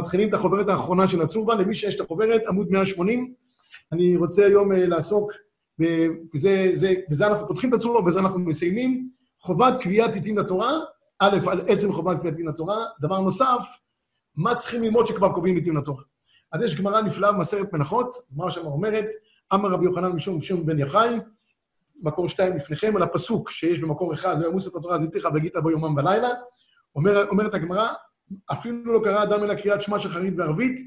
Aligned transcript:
מתחילים 0.00 0.28
את 0.28 0.34
החוברת 0.34 0.68
האחרונה 0.68 1.08
של 1.08 1.22
הצורבה, 1.22 1.54
למי 1.54 1.74
שיש 1.74 1.94
את 1.94 2.00
החוברת, 2.00 2.42
עמוד 2.48 2.70
180. 2.70 3.34
אני 3.92 4.16
רוצה 4.16 4.46
היום 4.46 4.72
uh, 4.72 4.76
לעסוק, 4.76 5.32
בזה, 6.34 6.70
זה, 6.74 6.94
בזה 7.10 7.26
אנחנו 7.26 7.46
פותחים 7.46 7.70
את 7.70 7.74
הצורבה, 7.74 8.00
ובזה 8.00 8.20
אנחנו 8.20 8.40
מסיימים. 8.40 9.10
חובת 9.40 9.74
קביעת 9.80 10.14
עיתים 10.14 10.38
לתורה, 10.38 10.72
א', 11.18 11.38
על 11.50 11.60
עצם 11.68 11.92
חובת 11.92 12.18
קביעת 12.18 12.34
עיתים 12.34 12.48
לתורה. 12.48 12.84
דבר 13.00 13.20
נוסף, 13.20 13.78
מה 14.36 14.54
צריכים 14.54 14.82
ללמוד 14.82 15.06
שכבר 15.06 15.32
קובעים 15.32 15.56
עיתים 15.56 15.76
לתורה. 15.76 16.02
אז 16.52 16.62
יש 16.62 16.80
גמרא 16.80 17.00
נפלאה 17.00 17.32
במסכת 17.32 17.72
מנחות, 17.72 18.16
גמרא 18.34 18.50
שם 18.50 18.66
אומרת, 18.66 19.06
אמר 19.54 19.68
רבי 19.68 19.84
יוחנן 19.84 20.12
משום 20.12 20.38
משום 20.38 20.66
בן 20.66 20.78
יחי, 20.78 21.16
מקור 22.02 22.28
שתיים 22.28 22.56
לפניכם, 22.56 22.96
על 22.96 23.02
הפסוק 23.02 23.50
שיש 23.50 23.78
במקור 23.78 24.14
אחד, 24.14 24.40
לא 24.40 24.48
ימוס 24.48 24.68
את 24.68 24.74
התורה 24.74 24.98
זיפיך 24.98 25.28
והגית 25.32 25.56
בו 25.62 25.70
יומם 25.70 25.96
ולילה. 25.96 26.28
אומר, 26.96 27.28
אומרת 27.28 27.54
הגמרא, 27.54 27.88
אפילו 28.52 28.92
לא 28.92 29.00
קרא 29.04 29.22
אדם 29.22 29.44
אלא 29.44 29.54
קריאת 29.54 29.82
שמע 29.82 29.98
של 29.98 30.08
חרית 30.08 30.34
וערבית, 30.36 30.80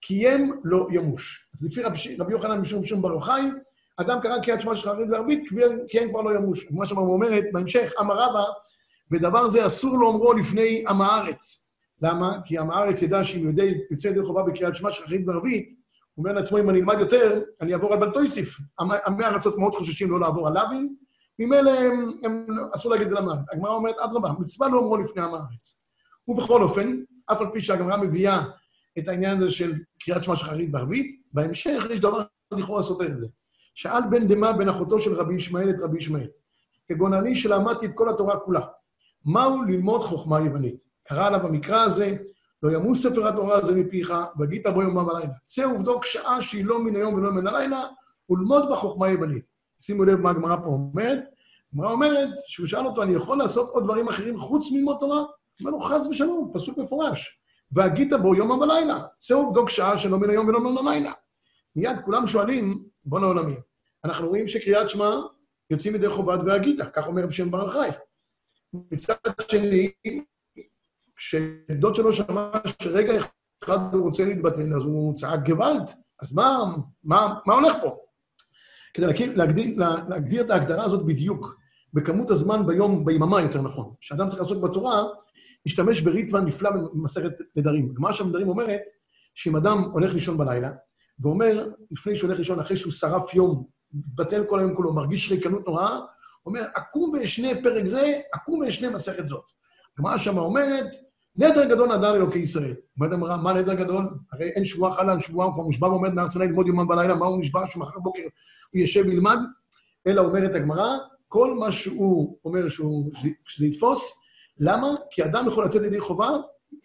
קיים 0.00 0.60
לא 0.64 0.86
ימוש. 0.90 1.50
אז 1.54 1.66
לפי 1.66 1.82
רבי, 1.82 2.32
יוחנן 2.32 2.60
משום 2.60 2.82
משום 2.82 3.02
בר 3.02 3.12
יוחאי, 3.12 3.42
אדם 3.96 4.20
קרא 4.20 4.38
קריאת 4.38 4.60
שמע 4.60 4.76
של 4.76 4.90
חרית 4.90 5.08
וערבית, 5.10 5.48
קיים 5.88 6.10
כבר 6.10 6.20
לא 6.20 6.30
ימוש. 6.30 6.66
מה 6.70 6.86
שם 6.86 6.98
אומרת, 6.98 7.44
בהמשך, 7.52 7.92
אמר 8.00 8.14
רבא, 8.14 8.44
ודבר 9.10 9.48
זה 9.48 9.66
אסור 9.66 9.98
לאומרו 9.98 10.32
לפני 10.32 10.84
עם 10.88 11.02
הארץ. 11.02 11.70
למה? 12.02 12.38
כי 12.44 12.58
עם 12.58 12.70
הארץ 12.70 13.02
ידע 13.02 13.24
שאם 13.24 13.52
יוצא 13.90 14.08
ידי 14.08 14.24
חובה 14.24 14.42
בקריאת 14.42 14.76
שמע 14.76 14.92
של 14.92 15.02
חרית 15.02 15.22
וערבית, 15.26 15.76
אומר 16.18 16.32
לעצמו, 16.32 16.58
אם 16.58 16.70
אני 16.70 16.78
אלמד 16.78 16.96
יותר, 17.00 17.42
אני 17.60 17.72
אעבור 17.72 17.92
על 17.92 17.98
בלטויסיף. 17.98 18.58
עמי 19.06 19.24
הארצות 19.24 19.58
מאוד 19.58 19.74
חוששים 19.74 20.10
לא 20.10 20.20
לעבור 20.20 20.48
על 20.48 20.54
לאווין, 20.54 20.94
ממילא 21.38 21.70
הם, 21.70 22.12
הם, 22.22 22.46
אסור 22.74 22.90
להגיד 22.90 23.06
את 23.06 23.10
זה 23.10 23.16
למערכת. 23.16 23.42
הגמרא 23.52 23.74
אומרת, 23.74 23.94
אדרבה, 23.98 24.32
מצווה 24.38 24.68
לא 24.68 24.78
אומרו 24.78 24.96
לפני 24.96 25.22
עם 25.22 25.34
הארץ. 25.34 25.85
ובכל 26.28 26.62
אופן, 26.62 27.00
אף 27.32 27.40
על 27.40 27.46
פי 27.52 27.60
שהגמרא 27.60 27.96
מביאה 27.96 28.44
את 28.98 29.08
העניין 29.08 29.36
הזה 29.36 29.50
של 29.50 29.72
קריאת 30.00 30.22
שמע 30.24 30.36
שחרית 30.36 30.72
בערבית, 30.72 31.22
בהמשך 31.32 31.86
יש 31.90 32.00
דבר 32.00 32.22
לכאורה 32.52 32.82
סותר 32.82 33.06
את 33.06 33.20
זה. 33.20 33.26
שאל 33.74 34.02
בן 34.10 34.28
דמה 34.28 34.52
בן 34.52 34.68
אחותו 34.68 35.00
של 35.00 35.14
רבי 35.14 35.34
ישמעאל 35.34 35.70
את 35.70 35.80
רבי 35.80 35.98
ישמעאל, 35.98 36.28
כגון 36.88 37.14
אני 37.14 37.34
שלמדתי 37.34 37.86
את 37.86 37.90
כל 37.94 38.08
התורה 38.08 38.40
כולה. 38.40 38.66
מהו 39.24 39.62
ללמוד 39.62 40.04
חוכמה 40.04 40.40
יוונית? 40.40 40.84
קרא 41.08 41.26
עליו 41.26 41.40
במקרא 41.40 41.82
הזה, 41.82 42.16
לא 42.62 42.70
ימוס 42.70 43.02
ספר 43.02 43.28
התורה 43.28 43.58
הזה 43.58 43.74
מפיך, 43.74 44.12
והגית 44.38 44.66
בו 44.66 44.82
יומם 44.82 45.06
ולילה. 45.06 45.32
צא 45.44 45.66
ובדוק 45.66 46.04
שעה 46.04 46.42
שהיא 46.42 46.64
לא 46.64 46.84
מן 46.84 46.96
היום 46.96 47.14
ולא 47.14 47.32
מן 47.32 47.46
הלילה, 47.46 47.84
ולמוד 48.30 48.68
בה 48.68 48.76
חוכמה 48.76 49.08
יוונית. 49.08 49.44
שימו 49.80 50.04
לב 50.04 50.20
מה 50.20 50.30
הגמרא 50.30 50.56
פה 50.56 50.66
אומרת. 50.66 51.18
הגמרא 51.72 51.90
אומרת, 51.90 52.28
שהוא 52.46 52.66
שאל 52.66 52.86
אותו, 52.86 53.02
אני 53.02 53.14
יכול 53.14 53.38
לעשות 53.38 53.68
עוד 53.68 53.84
דברים 53.84 54.08
אחרים 54.08 54.38
חוץ 54.38 54.72
מלמוד 54.72 54.96
תורה? 55.00 55.24
אומר 55.60 55.70
לו, 55.70 55.80
חס 55.80 56.06
ושלום, 56.06 56.50
פסוק 56.54 56.78
מפורש. 56.78 57.40
והגית 57.72 58.12
בו 58.12 58.34
יומם 58.34 58.58
ולילה. 58.58 59.04
צא 59.18 59.34
ובדוק 59.34 59.70
שעה 59.70 59.98
שלא 59.98 60.18
מן 60.18 60.30
היום 60.30 60.48
ולא 60.48 60.60
מן 60.60 60.78
הלילה. 60.78 61.12
מיד 61.76 61.96
כולם 62.04 62.26
שואלים, 62.26 62.84
בוא 63.04 63.20
נעולמי. 63.20 63.54
אנחנו 64.04 64.28
רואים 64.28 64.48
שקריאת 64.48 64.90
שמע 64.90 65.20
יוצאים 65.70 65.94
ידי 65.94 66.08
חובת 66.08 66.40
והגית, 66.46 66.80
כך 66.92 67.06
אומר 67.06 67.26
בשם 67.26 67.50
בר 67.50 67.68
חי. 67.68 67.88
מצד 68.72 69.14
שני, 69.50 69.90
כשדוד 71.16 71.94
שלו 71.94 72.12
שמע 72.12 72.50
שרגע 72.82 73.12
אחד 73.64 73.78
הוא 73.94 74.02
רוצה 74.02 74.24
להתבטל, 74.24 74.74
אז 74.76 74.82
הוא 74.82 75.14
צעק 75.14 75.40
גוואלד. 75.46 75.90
אז 76.22 76.34
מה, 76.34 76.58
מה, 77.04 77.34
מה 77.46 77.54
הולך 77.54 77.76
פה? 77.82 77.96
כדי 78.94 79.06
להגדיר, 79.06 79.36
להגדיר, 79.36 79.78
להגדיר 80.08 80.44
את 80.44 80.50
ההגדרה 80.50 80.84
הזאת 80.84 81.06
בדיוק, 81.06 81.56
בכמות 81.94 82.30
הזמן 82.30 82.66
ביום, 82.66 83.04
ביממה 83.04 83.40
יותר 83.40 83.62
נכון, 83.62 83.94
שאדם 84.00 84.28
צריך 84.28 84.40
לעסוק 84.40 84.62
בתורה, 84.62 85.04
משתמש 85.66 86.00
בריטווה 86.00 86.40
נפלא 86.40 86.70
במסכת 86.70 87.30
נדרים. 87.56 87.90
הגמרא 87.90 88.12
של 88.12 88.24
נדרים 88.24 88.48
אומרת 88.48 88.80
שאם 89.34 89.56
אדם 89.56 89.78
הולך 89.92 90.14
לישון 90.14 90.38
בלילה, 90.38 90.70
ואומר, 91.20 91.68
לפני 91.90 92.16
שהוא 92.16 92.28
הולך 92.28 92.38
לישון, 92.38 92.60
אחרי 92.60 92.76
שהוא 92.76 92.92
שרף 92.92 93.34
יום, 93.34 93.64
בטל 93.92 94.44
כל 94.44 94.58
היום 94.58 94.74
כולו, 94.74 94.94
מרגיש 94.94 95.32
ריקנות 95.32 95.66
נוראה, 95.66 95.98
אומר, 96.46 96.64
אקום 96.74 97.10
ואשנה 97.10 97.48
פרק 97.62 97.86
זה, 97.86 98.20
אקום 98.34 98.60
ואשנה 98.60 98.90
מסכת 98.90 99.28
זאת. 99.28 99.44
הגמרא 99.98 100.18
שמה 100.18 100.40
אומרת, 100.40 100.86
נדר 101.36 101.64
גדול 101.64 101.96
נדר 101.96 102.16
אלוקי 102.16 102.38
ישראל. 102.38 102.74
אומרת 102.96 103.12
הגמרא, 103.12 103.36
מה 103.36 103.52
נדר 103.52 103.74
גדול? 103.74 104.08
הרי 104.32 104.48
אין 104.48 104.64
שבועה 104.64 105.00
על 105.00 105.20
שבועה, 105.20 105.46
הוא 105.46 105.54
כבר 105.54 105.62
מושבע 105.62 105.88
ועומד 105.88 106.14
מהר 106.14 106.28
סיני 106.28 106.46
ללמוד 106.46 106.66
יומם 106.66 106.88
בלילה, 106.88 107.14
מה 107.14 107.26
הוא 107.26 107.40
נשבע 107.40 107.66
שמחר 107.66 107.98
בוקר 107.98 108.22
הוא 108.72 108.80
ישב 108.82 109.02
וילמד? 109.06 109.38
אלא 110.06 110.22
אומרת 110.22 110.54
הגמרא, 110.54 110.96
כל 111.28 111.54
מה 111.54 111.72
שהוא 111.72 112.38
אומר 112.44 112.68
שהוא, 112.68 113.12
שזה 113.46 113.66
יתפוס, 113.66 114.25
למה? 114.58 114.88
כי 115.10 115.24
אדם 115.24 115.48
יכול 115.48 115.64
לצאת 115.64 115.82
ידי 115.82 116.00
חובה, 116.00 116.30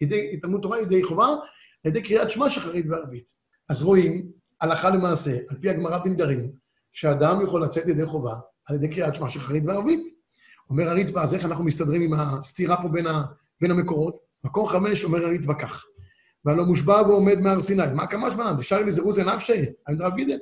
ידי 0.00 0.30
התעלמות 0.32 0.62
תורה 0.62 0.80
ידי 0.80 1.02
חובה, 1.02 1.26
על 1.26 1.90
ידי 1.90 2.02
קריאת 2.02 2.30
שמע 2.30 2.50
שחרית 2.50 2.86
וערבית. 2.88 3.32
אז 3.68 3.82
רואים, 3.82 4.26
הלכה 4.60 4.90
למעשה, 4.90 5.36
על 5.48 5.56
פי 5.60 5.70
הגמרא 5.70 5.98
בנדרים, 5.98 6.52
שאדם 6.92 7.42
יכול 7.42 7.62
לצאת 7.62 7.88
ידי 7.88 8.06
חובה 8.06 8.34
על 8.66 8.76
ידי 8.76 8.88
קריאת 8.88 9.14
שמע 9.14 9.30
שחרית 9.30 9.62
וערבית. 9.66 10.08
אומר 10.70 10.88
הריטב"א, 10.88 11.22
אז 11.22 11.34
איך 11.34 11.44
אנחנו 11.44 11.64
מסתדרים 11.64 12.02
עם 12.02 12.14
הסתירה 12.14 12.82
פה 12.82 12.88
בין, 12.88 13.06
ה, 13.06 13.22
בין 13.60 13.70
המקורות? 13.70 14.18
מקור 14.44 14.72
חמש 14.72 15.04
אומר 15.04 15.24
הריטב"א 15.24 15.54
כך, 15.54 15.84
והלא 16.44 16.64
מושבע 16.64 17.02
ועומד 17.02 17.40
מהר 17.40 17.60
סיני. 17.60 17.82
מה 17.94 18.06
כמה 18.06 18.30
זמן? 18.30 18.54
דשארי 18.58 18.84
לזירוזי 18.84 19.24
נפשי, 19.24 19.64
עמד 19.88 20.02
רב 20.02 20.16
גידל. 20.16 20.38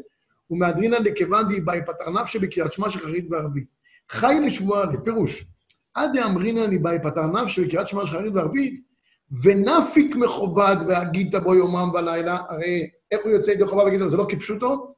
ומהדרינן 0.50 1.04
דכיוון 1.04 1.48
דיבאי 1.48 1.80
פתר 1.86 2.10
נפשי 2.10 2.38
בקריאת 2.38 2.72
שמע 2.72 2.90
שחרית 2.90 3.26
וערבית. 3.30 3.64
חי 4.08 4.34
לשבועה 4.46 4.84
לפירוש. 4.84 5.44
עד 5.94 6.10
דאמרינן 6.12 6.70
דיבאי 6.70 6.98
פתר 7.02 7.26
נפשי 7.26 7.64
בקריאת 7.64 7.88
שמע 7.88 8.06
שחרית 8.06 8.34
וערבית, 8.34 8.80
ונפיק 9.42 10.16
מכובד 10.16 10.76
והגית 10.88 11.34
בו 11.34 11.54
יומם 11.54 11.90
ולילה, 11.94 12.38
הרי 12.48 12.90
איך 13.10 13.20
הוא 13.24 13.32
יוצא 13.32 13.50
ידי 13.50 13.66
חובה 13.66 13.84
לו, 13.84 14.10
זה 14.10 14.16
לא 14.16 14.26
כפשוטו? 14.28 14.94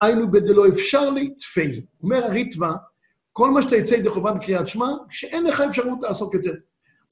היינו 0.00 0.30
בדלא 0.30 0.68
אפשר 0.68 1.10
לי 1.10 1.34
תפי. 1.38 1.86
אומר 2.02 2.24
הריטב"א, 2.24 2.70
כל 3.32 3.50
מה 3.50 3.62
שאתה 3.62 3.76
יוצא 3.76 3.94
ידי 3.94 4.10
חובה 4.10 4.32
בקריאת 4.32 4.68
שמע, 4.68 4.86
שאין 5.10 5.44
לך 5.44 5.60
אפשרות 5.60 5.98
לעסוק 6.02 6.34
יותר. 6.34 6.54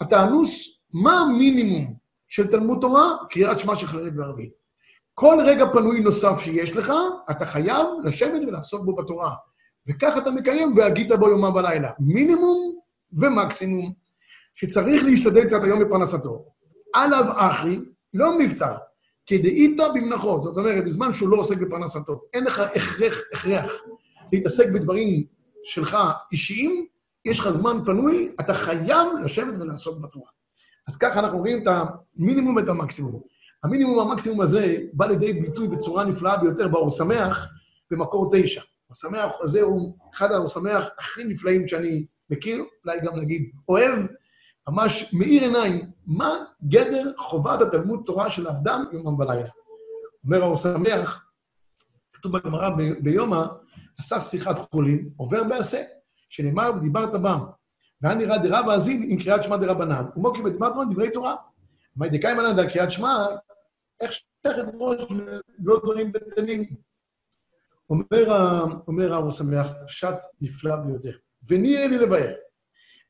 אתה 0.03 0.25
אנוס, 0.25 0.81
מה 0.93 1.21
המינימום 1.21 1.95
של 2.28 2.47
תלמוד 2.47 2.78
תורה? 2.81 3.11
קריאת 3.31 3.61
שמע 3.61 3.77
של 3.77 3.87
חרית 3.87 4.12
וערבית. 4.16 4.53
כל 5.15 5.39
רגע 5.47 5.65
פנוי 5.72 6.01
נוסף 6.01 6.41
שיש 6.41 6.77
לך, 6.77 6.93
אתה 7.31 7.47
חייב 7.47 7.87
לשבת 8.05 8.43
ולעסוק 8.47 8.84
בו 8.84 8.95
בתורה. 8.95 9.34
וכך 9.89 10.15
אתה 10.19 10.31
מקיים, 10.31 10.72
והגית 10.77 11.12
בו 11.12 11.28
יומם 11.28 11.55
ולילה. 11.55 11.91
מינימום 12.01 12.78
ומקסימום, 13.21 13.93
שצריך 14.55 15.05
להשתדל 15.05 15.45
קצת 15.45 15.63
היום 15.63 15.85
בפרנסתו. 15.85 16.45
עליו 16.95 17.25
אחי, 17.37 17.79
לא 18.15 18.39
מבטא, 18.39 18.75
כדאית 19.27 19.81
במנחות. 19.95 20.43
זאת 20.43 20.57
אומרת, 20.57 20.85
בזמן 20.85 21.15
שהוא 21.15 21.29
לא 21.29 21.37
עוסק 21.37 21.57
בפרנסתו, 21.57 22.21
אין 22.33 22.45
לך 22.45 22.59
הכרח, 22.59 23.21
הכרח 23.33 23.73
להתעסק 24.33 24.69
בדברים 24.75 25.25
שלך 25.65 25.97
אישיים, 26.33 26.87
יש 27.25 27.41
לך 27.41 27.51
זמן 27.51 27.79
פנוי, 27.85 28.33
אתה 28.41 28.55
חייב 28.55 29.09
לשבת 29.25 29.55
ולעסוק 29.61 29.99
בתורה. 30.01 30.31
אז 30.89 30.97
ככה 30.97 31.21
אנחנו 31.21 31.39
רואים 31.39 31.63
את 31.63 31.67
המינימום 31.67 32.57
ואת 32.57 32.69
המקסימום. 32.69 33.21
המינימום 33.65 33.99
והמקסימום 33.99 34.41
הזה 34.41 34.77
בא 34.93 35.07
לידי 35.07 35.33
ביטוי 35.33 35.69
בצורה 35.69 36.05
נפלאה 36.05 36.37
ביותר 36.37 36.69
באור 36.69 36.91
שמח, 36.91 37.47
במקור 37.91 38.29
תשע. 38.33 38.61
האור 38.61 38.95
שמח 38.95 39.33
הזה 39.41 39.63
הוא 39.63 39.97
אחד 40.15 40.33
האור 40.33 40.49
שמח 40.49 40.89
הכי 40.99 41.25
נפלאים 41.25 41.69
שאני 41.69 42.07
מכיר, 42.31 42.65
אולי 42.85 43.01
גם 43.01 43.21
נגיד 43.21 43.51
אוהב, 43.69 43.99
ממש 44.69 45.11
מאיר 45.12 45.43
עיניים, 45.43 45.91
מה 46.07 46.31
גדר 46.69 47.12
חובת 47.19 47.61
התלמוד 47.62 48.03
תורה 48.07 48.31
של 48.31 48.47
האדם 48.47 48.85
יומם 48.93 49.19
ולילה. 49.19 49.49
אומר 50.25 50.43
האור 50.43 50.57
שמח, 50.57 51.27
כתוב 52.13 52.39
בגמרא 52.39 52.71
ביומא, 53.01 53.45
אסף 54.01 54.31
שיחת 54.31 54.59
חולין, 54.59 55.11
עובר 55.17 55.45
בעשה, 55.45 55.83
שנאמר 56.29 56.71
ודיברת 56.77 57.13
בם. 57.13 57.39
והיה 58.01 58.15
נראה 58.15 58.39
דרב 58.39 58.69
האזין 58.69 59.07
עם 59.09 59.19
קריאת 59.19 59.43
שמע 59.43 59.57
דרבנן, 59.57 60.04
ומוקי 60.16 60.43
בם 60.43 60.91
דברי 60.91 61.10
תורה. 61.10 61.37
מה 61.97 62.09
דקאי 62.09 62.34
מנן 62.34 62.59
על 62.59 62.71
קריאת 62.71 62.91
שמע, 62.91 63.27
איך 64.01 64.13
שתכת 64.13 64.65
ראש 64.75 65.03
ולא 65.65 65.81
דברים 65.83 66.13
בטלים. 66.13 66.65
אומר, 67.91 68.83
אומר 68.89 69.15
האור 69.15 69.31
שמח, 69.31 69.71
פשט 69.87 70.16
נפלא 70.41 70.77
ביותר. 70.77 71.16
ונראה 71.49 71.87
לי 71.87 71.99
לבאר. 71.99 72.33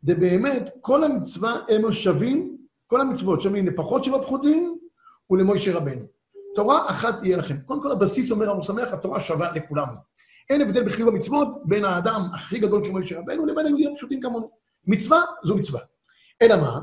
דבאמת, 0.05 0.71
כל 0.81 1.05
המצווה 1.05 1.61
הם 1.69 1.93
שווים, 1.93 2.57
כל 2.87 3.01
המצוות 3.01 3.41
שווים 3.41 3.67
לפחות 3.67 4.05
שבע 4.05 4.23
פחותים 4.23 4.79
ולמוישה 5.31 5.77
רבנו. 5.77 6.03
תורה 6.55 6.91
אחת 6.91 7.25
יהיה 7.25 7.37
לכם. 7.37 7.57
קודם 7.67 7.83
כל, 7.83 7.93
הבסיס 7.93 8.31
אומר 8.31 8.51
המור 8.51 8.63
שמח, 8.63 8.93
התורה 8.93 9.21
שווה 9.21 9.53
לכולם. 9.53 9.89
אין 10.51 10.61
הבדל 10.61 10.85
בחיוב 10.85 11.09
המצוות 11.09 11.49
בין 11.65 11.85
האדם 11.85 12.21
הכי 12.35 12.59
גדול 12.59 12.85
כמו 12.85 12.93
מוישה 12.93 13.19
רבנו 13.19 13.47
לבין 13.47 13.67
היהודים 13.67 13.93
הפשוטים 13.93 14.21
כמונו. 14.21 14.51
מצווה 14.87 15.23
זו 15.45 15.57
מצווה. 15.57 15.81
אלא 16.43 16.57
מה? 16.57 16.81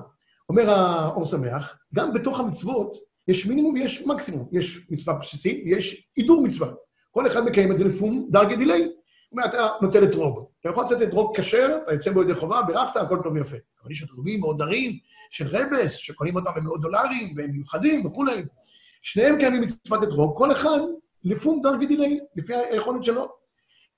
אומר 0.49 0.69
האור 0.69 1.25
שמח, 1.25 1.77
גם 1.93 2.13
בתוך 2.13 2.39
המצוות 2.39 2.97
יש 3.27 3.45
מינימום 3.45 3.73
ויש 3.73 4.01
מקסימום. 4.01 4.49
יש 4.51 4.87
מצווה 4.89 5.13
בסיסית 5.17 5.63
ויש 5.65 6.11
הידור 6.17 6.43
מצווה. 6.43 6.67
כל 7.11 7.27
אחד 7.27 7.45
מקיים 7.45 7.71
את 7.71 7.77
זה 7.77 7.83
לפום 7.83 8.27
דרגי 8.31 8.55
דיליי. 8.55 8.91
אומר, 9.31 9.45
אתה 9.45 9.67
נוטל 9.81 10.03
אתרוג. 10.03 10.45
אתה 10.59 10.69
יכול 10.69 10.83
לצאת 10.83 11.01
אתרוג 11.01 11.37
כשר, 11.37 11.77
אתה 11.83 11.93
יוצא 11.93 12.11
בו 12.11 12.21
ידי 12.21 12.35
חובה, 12.35 12.61
בירכת, 12.61 12.97
הכל 12.97 13.19
טוב 13.23 13.33
ויפה. 13.33 13.57
אבל 13.83 13.91
יש 13.91 14.03
אתרוגים 14.03 14.41
דרים 14.57 14.97
של 15.29 15.47
רבס, 15.47 15.91
שקונים 15.91 16.35
אותם 16.35 16.51
במאות 16.55 16.81
דולרים, 16.81 17.33
והם 17.37 17.51
מיוחדים 17.51 18.05
וכולי. 18.05 18.43
שניהם 19.01 19.39
קיימים 19.39 19.61
מצוות 19.61 20.03
אתרוג, 20.03 20.37
כל 20.37 20.51
אחד 20.51 20.79
לפום 21.23 21.61
דרגי 21.63 21.85
דילי, 21.85 22.19
לפי 22.35 22.55
היכולת 22.55 23.03
שלו. 23.03 23.29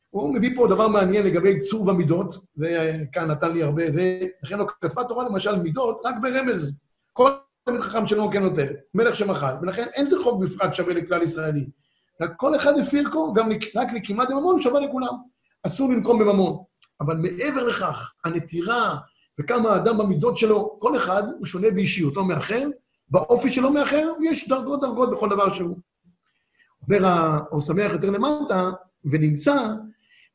הוא 0.10 0.34
מביא 0.36 0.56
פה 0.56 0.68
דבר 0.68 0.88
מעניין 0.88 1.26
לגבי 1.26 1.60
צור 1.60 1.88
ומידות, 1.88 2.36
וכאן 2.58 3.32
נתן 3.32 3.52
לי 3.52 3.64
הרבה 3.64 3.92
זה, 3.92 4.20
לכן 4.44 4.58
לא 4.58 4.66
כתבה 4.82 5.04
תורה 5.04 5.26
למשל 5.30 5.56
מידות 5.56 6.02
רק 6.06 6.16
ברמז. 6.22 6.82
כל 7.14 7.32
תלמיד 7.66 7.82
חכם 7.82 8.08
שלא 8.08 8.30
כן 8.34 8.44
נותן, 8.44 8.68
מלך 8.94 9.16
שמחל, 9.16 9.54
ולכן 9.62 9.88
אין 9.94 10.06
זה 10.06 10.18
חוק 10.24 10.42
בפרט 10.42 10.76
שווה 10.76 10.94
לכלל 10.94 11.24
ישראלי. 11.24 11.66
רק 12.22 12.32
כל 12.38 12.56
אחד 12.56 12.78
לפי 12.78 13.00
ערכו, 13.00 13.34
גם 13.34 13.50
רק 13.76 13.88
נקימת 13.94 14.30
בממון 14.30 14.62
שווה 14.62 14.80
לכולם. 14.80 15.14
אסור 15.64 15.90
לנקום 15.90 16.20
בממון. 16.20 16.64
אבל 17.02 17.18
מעבר 17.18 17.64
לכך, 17.64 18.14
הנטירה 18.26 18.98
וכמה 19.40 19.70
האדם 19.70 19.98
במידות 19.98 20.38
שלו, 20.38 20.80
כל 20.80 20.98
אחד 20.98 21.24
הוא 21.38 21.46
שונה 21.46 21.72
באישיותו 21.72 22.26
מאחר, 22.26 22.68
באופי 23.10 23.52
שלו 23.52 23.72
מאחר, 23.72 24.12
ויש 24.20 24.50
דרגות 24.50 24.82
דרגות 24.82 25.12
בכל 25.12 25.30
דבר 25.30 25.50
שהוא. 25.50 25.78
אומר 26.82 27.06
האור 27.06 27.62
שמח 27.62 27.92
יותר 27.92 28.10
למטה, 28.10 28.72
ונמצא 29.06 29.68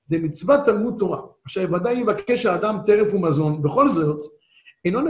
דמצוות 0.09 0.61
תלמוד 0.65 0.95
תורה, 0.99 1.21
אשר 1.47 1.67
ודאי 1.73 1.95
יבקש 1.95 2.47
האדם 2.47 2.79
טרף 2.87 3.15
ומזון, 3.15 3.63
בכל 3.63 3.89
זאת, 3.89 4.21
אינו 4.85 5.01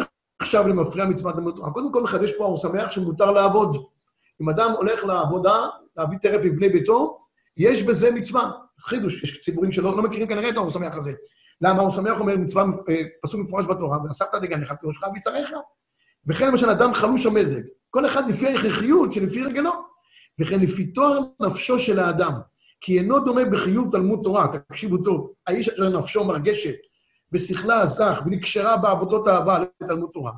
נחשב 0.43 0.65
למפריע 0.67 1.05
מצוות 1.05 1.35
תלמוד 1.35 1.57
תורה. 1.57 1.71
קודם 1.71 1.93
כל 1.93 2.03
מחדש 2.03 2.33
פה 2.33 2.45
האור 2.45 2.57
שמח 2.57 2.91
שמותר 2.91 3.31
לעבוד. 3.31 3.77
אם 4.43 4.49
אדם 4.49 4.73
הולך 4.77 5.05
לעבודה, 5.05 5.67
להביא 5.99 6.19
טרף 6.19 6.45
לבני 6.45 6.69
ביתו, 6.69 7.19
יש 7.57 7.83
בזה 7.83 8.11
מצווה. 8.11 8.51
חידוש, 8.81 9.23
יש 9.23 9.43
ציבורים 9.43 9.73
שלא 9.73 9.97
לא 9.97 10.03
מכירים 10.03 10.29
כנראה 10.29 10.49
את 10.49 10.57
האור 10.57 10.71
שמח 10.71 10.97
הזה. 10.97 11.13
למה 11.61 11.79
האור 11.79 11.91
שמח 11.91 12.21
אומר 12.21 12.37
מצווה, 12.37 12.65
אה, 12.65 13.03
פסוק 13.23 13.41
מפורש 13.41 13.67
בתורה, 13.67 13.99
ואספת 14.05 14.35
דגניך 14.43 14.73
כראשך 14.81 15.03
ויצריך. 15.15 15.51
וכן 16.27 16.49
למשל 16.49 16.71
אדם 16.71 16.95
חלוש 16.95 17.27
המזג, 17.27 17.61
כל 17.91 18.07
אחד 18.07 18.31
לפי 18.31 18.47
ההכרחיות 18.47 19.13
שלפי 19.13 19.43
רגלו, 19.43 19.73
וכן 20.41 20.61
לפי 20.61 20.87
תואר 20.87 21.21
נפשו 21.41 21.79
של 21.79 21.99
האדם. 21.99 22.33
כי 22.81 22.99
אינו 22.99 23.19
דומה 23.19 23.45
בחיוב 23.45 23.93
תלמוד 23.93 24.21
תורה, 24.25 24.47
תקשיבו 24.49 24.99
טוב, 24.99 25.33
האיש 25.47 25.69
אשר 25.69 25.89
נפשו 25.99 26.25
מרגשת, 26.25 26.75
בשכלה 27.33 27.81
הזך 27.81 28.23
ונקשרה 28.27 28.77
בעבודות 28.77 29.29
אהבה 29.29 29.59
לתלמוד 29.81 30.11
תורה. 30.13 30.33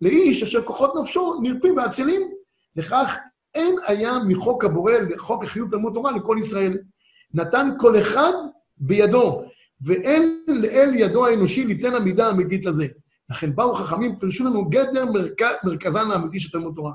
לאיש 0.00 0.42
אשר 0.42 0.62
כוחות 0.62 0.92
נפשו 1.00 1.40
נרפים 1.42 1.76
ואצילים, 1.76 2.30
לכך 2.76 3.16
אין 3.54 3.74
היה 3.86 4.12
מחוק 4.28 4.64
הבורא 4.64 4.92
לחוק 4.92 5.44
החיוב 5.44 5.70
תלמוד 5.70 5.94
תורה 5.94 6.12
לכל 6.12 6.36
ישראל. 6.40 6.78
נתן 7.34 7.68
כל 7.78 7.98
אחד 7.98 8.32
בידו, 8.76 9.44
ואין 9.86 10.44
לאל 10.48 10.94
ידו 10.94 11.26
האנושי 11.26 11.66
ליתן 11.66 11.94
המידה 11.94 12.26
האמיתית 12.26 12.64
לזה. 12.64 12.86
לכן 13.30 13.54
באו 13.56 13.74
חכמים, 13.74 14.18
פירשו 14.18 14.44
לנו 14.44 14.68
גדר 14.68 15.04
מרכ... 15.12 15.42
מרכזן 15.64 16.10
האמיתי 16.10 16.40
של 16.40 16.50
תלמוד 16.50 16.72
תורה. 16.76 16.92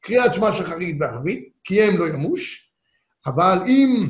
קריאת 0.00 0.34
שמע 0.34 0.52
שחרית 0.52 0.96
וערבית, 1.00 1.48
כי 1.64 1.82
הם 1.82 1.96
לא 1.96 2.08
ימוש, 2.08 2.72
אבל 3.26 3.58
אם 3.66 4.08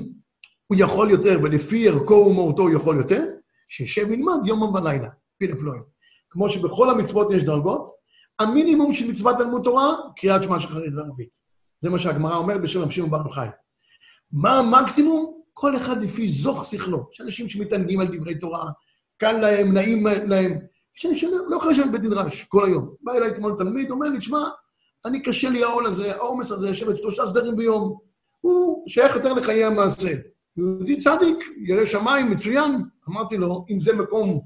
הוא 0.67 0.79
יכול 0.81 1.11
יותר, 1.11 1.39
ולפי 1.43 1.89
ערכו 1.89 2.15
ומהותו 2.15 2.63
הוא 2.63 2.71
יכול 2.71 2.97
יותר, 2.97 3.25
שישב 3.69 4.07
וילמד 4.09 4.47
יום 4.47 4.63
ולילה, 4.63 5.09
פילה 5.39 5.57
פלואים. 5.57 5.83
כמו 6.31 6.49
שבכל 6.49 6.91
המצוות 6.91 7.33
יש 7.33 7.43
דרגות, 7.43 7.91
המינימום 8.39 8.95
של 8.95 9.11
מצוות 9.11 9.37
תלמוד 9.37 9.63
תורה, 9.65 9.95
קריאת 10.17 10.43
שמע 10.43 10.61
שחרית 10.61 10.93
וערבית. 10.97 11.50
זה 11.81 11.91
מה 11.91 11.99
שהגמרא 11.99 12.37
אומרת 12.37 12.61
בשם 12.61 12.81
רב 12.81 12.91
שמעון 12.91 13.11
בר 13.11 13.23
יוחאי. 13.25 13.49
מה 14.33 14.59
המקסימום? 14.59 15.41
כל 15.53 15.77
אחד 15.77 16.03
לפי 16.03 16.27
זוך 16.27 16.65
שכלו. 16.65 17.07
יש 17.13 17.21
אנשים 17.21 17.49
שמתענגים 17.49 18.01
על 18.01 18.17
דברי 18.17 18.35
תורה, 18.35 18.71
קל 19.17 19.33
להם, 19.33 19.73
נעים 19.75 20.07
להם. 20.07 20.59
יש 20.99 21.07
אנשים 21.07 21.19
שלא 21.19 21.57
יכולים 21.57 21.81
לשבת 21.81 22.01
בדרש 22.01 22.45
כל 22.45 22.65
היום. 22.65 22.95
בא 23.03 23.13
אליי 23.13 23.31
אתמול 23.31 23.55
תלמיד, 23.59 23.91
אומר 23.91 24.09
לי, 24.09 24.19
תשמע, 24.19 24.49
אני 25.05 25.23
קשה 25.23 25.51
לי 25.51 25.65
העול 25.65 25.87
הזה, 25.87 26.15
העומס 26.15 26.51
הזה, 26.51 26.71
לשבת 26.71 26.97
שלושה 26.97 27.27
סדרים 27.27 27.57
ביום. 27.57 27.99
הוא 28.41 28.89
שייך 28.89 29.17
יותר 29.17 29.33
לחיי 29.33 29.65
המעשה. 29.65 30.13
יהודי 30.57 30.97
צדיק, 30.97 31.45
ירא 31.67 31.85
שמיים, 31.85 32.31
מצוין. 32.31 32.85
אמרתי 33.09 33.37
לו, 33.37 33.65
אם 33.71 33.81
זה 33.81 33.93
מקום 33.93 34.41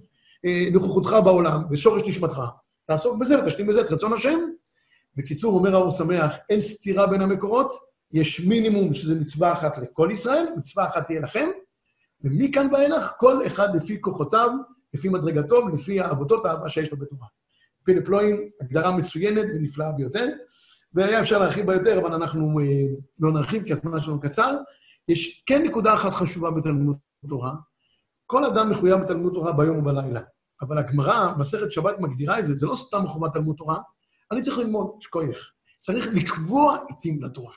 אה, 0.45 0.69
נוכחותך 0.73 1.17
בעולם 1.25 1.63
ושורש 1.71 2.03
נשמתך, 2.07 2.41
תעסוק 2.87 3.21
בזה 3.21 3.43
ותשלים 3.43 3.67
בזה 3.67 3.81
את 3.81 3.93
רצון 3.93 4.13
השם. 4.13 4.39
בקיצור, 5.17 5.59
אומר 5.59 5.75
האור 5.75 5.91
שמח, 5.91 6.37
אין 6.51 6.61
סתירה 6.61 7.07
בין 7.07 7.21
המקורות, 7.21 7.75
יש 8.13 8.41
מינימום 8.41 8.95
שזה 8.95 9.15
מצווה 9.15 9.53
אחת 9.53 9.79
לכל 9.79 10.09
ישראל, 10.13 10.47
מצווה 10.57 10.89
אחת 10.89 11.07
תהיה 11.07 11.21
לכם, 11.21 11.49
ומכאן 12.25 12.69
ואילך, 12.73 13.13
כל 13.19 13.47
אחד 13.47 13.77
לפי 13.77 14.01
כוחותיו, 14.01 14.51
לפי 14.95 15.09
מדרגתו 15.09 15.55
ולפי 15.55 16.05
אבותות 16.05 16.45
האהבה 16.45 16.69
שיש 16.69 16.93
לו 16.93 16.99
בתורה. 16.99 17.27
פילה 17.85 18.05
פלואים, 18.05 18.51
הגדרה 18.61 18.97
מצוינת 18.97 19.45
ונפלאה 19.55 19.93
ביותר, 19.93 20.27
והיה 20.95 21.21
אפשר 21.21 21.39
להרחיב 21.39 21.67
בה 21.67 21.75
יותר, 21.75 21.99
אבל 22.01 22.13
אנחנו 22.13 22.61
אה, 22.61 22.65
לא 23.19 23.33
נרחיב 23.33 23.65
כי 23.67 23.73
הזמן 23.73 24.01
שלנו 24.01 24.21
קצר. 24.21 24.57
יש 25.09 25.45
כן 25.47 25.63
נקודה 25.63 25.95
אחת 25.95 26.15
חשובה 26.15 26.51
בתלמוד 26.51 26.97
תורה, 27.29 27.53
כל 28.27 28.45
אדם 28.45 28.71
מחויב 28.71 28.99
בתלמוד 28.99 29.33
תורה 29.35 29.53
ביום 29.53 29.79
ובלילה, 29.79 30.21
אבל 30.63 30.79
הגמרא, 30.79 31.35
מסכת 31.39 31.73
שבת 31.73 32.01
מגדירה 32.01 32.39
את 32.39 32.45
זה, 32.45 32.55
זה 32.55 32.67
לא 32.67 32.77
סתם 32.77 33.07
חובת 33.07 33.33
תלמוד 33.33 33.57
תורה, 33.57 33.79
אני 34.33 34.43
צריך 34.43 34.59
ללמוד 34.59 34.97
שכוייך. 35.01 35.51
צריך 35.81 36.09
לקבוע 36.13 36.79
עיתים 36.89 37.23
לתורה. 37.23 37.53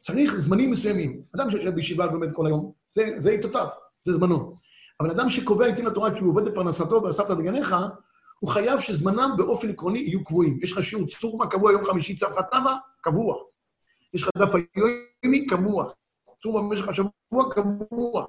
צריך 0.00 0.36
זמנים 0.36 0.70
מסוימים. 0.70 1.22
אדם 1.34 1.50
שיושב 1.50 1.70
בישיבה 1.70 2.06
ולומד 2.08 2.34
כל 2.34 2.46
היום, 2.46 2.72
זה, 2.90 3.14
זה 3.18 3.30
עיתותיו, 3.30 3.66
זה 4.02 4.12
זמנו. 4.12 4.56
אבל 5.00 5.10
אדם 5.10 5.30
שקובע 5.30 5.66
עיתים 5.66 5.86
לתורה 5.86 6.14
כי 6.14 6.20
הוא 6.20 6.30
עובד 6.30 6.44
בפרנסתו 6.48 7.02
ואספת 7.02 7.30
דגניך, 7.30 7.76
הוא 8.40 8.50
חייב 8.50 8.80
שזמנם 8.80 9.30
באופן 9.36 9.70
עקרוני 9.70 9.98
יהיו 9.98 10.24
קבועים. 10.24 10.58
יש 10.62 10.72
לך 10.72 10.82
שיעור 10.82 11.06
צורמה 11.08 11.46
קבוע 11.46 11.72
יום 11.72 11.84
חמישי 11.84 12.16
צפחת 12.16 12.50
תמה, 12.50 12.76
קבוע. 13.00 13.36
יש 14.14 14.22
לך 14.22 14.28
דף 14.38 14.52
היומי 14.54 15.46
קבוע. 15.46 15.86
צורמה 16.42 16.68
במשך 16.68 16.88
השבוע 16.88 17.52
קבוע. 17.54 18.26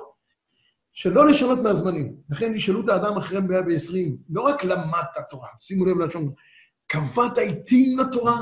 שלא 0.93 1.27
לשנות 1.27 1.59
מהזמנים. 1.59 2.15
לכן 2.29 2.55
ישאלו 2.55 2.81
את 2.83 2.89
האדם 2.89 3.17
אחרי 3.17 3.39
120, 3.39 4.17
לא 4.29 4.41
רק 4.41 4.63
למדת 4.63 5.17
תורה, 5.29 5.47
שימו 5.59 5.85
לב 5.85 5.97
ללשון, 5.97 6.33
קבעת 6.91 7.37
עיתים 7.37 7.99
לתורה? 7.99 8.37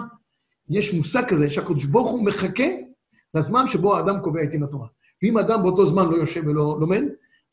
יש 0.70 0.94
מושג 0.94 1.24
כזה 1.28 1.50
שהקדוש 1.50 1.86
ברוך 1.86 2.10
הוא 2.10 2.26
מחכה 2.26 2.68
לזמן 3.34 3.68
שבו 3.68 3.98
האדם 3.98 4.20
קובע 4.22 4.42
עיתים 4.42 4.64
לתורה. 4.64 4.88
ואם 5.24 5.38
האדם 5.38 5.64
באותו 5.64 5.86
זמן 5.86 6.10
לא 6.10 6.16
יושב 6.16 6.44
ולא 6.48 6.78
לומד, 6.80 7.04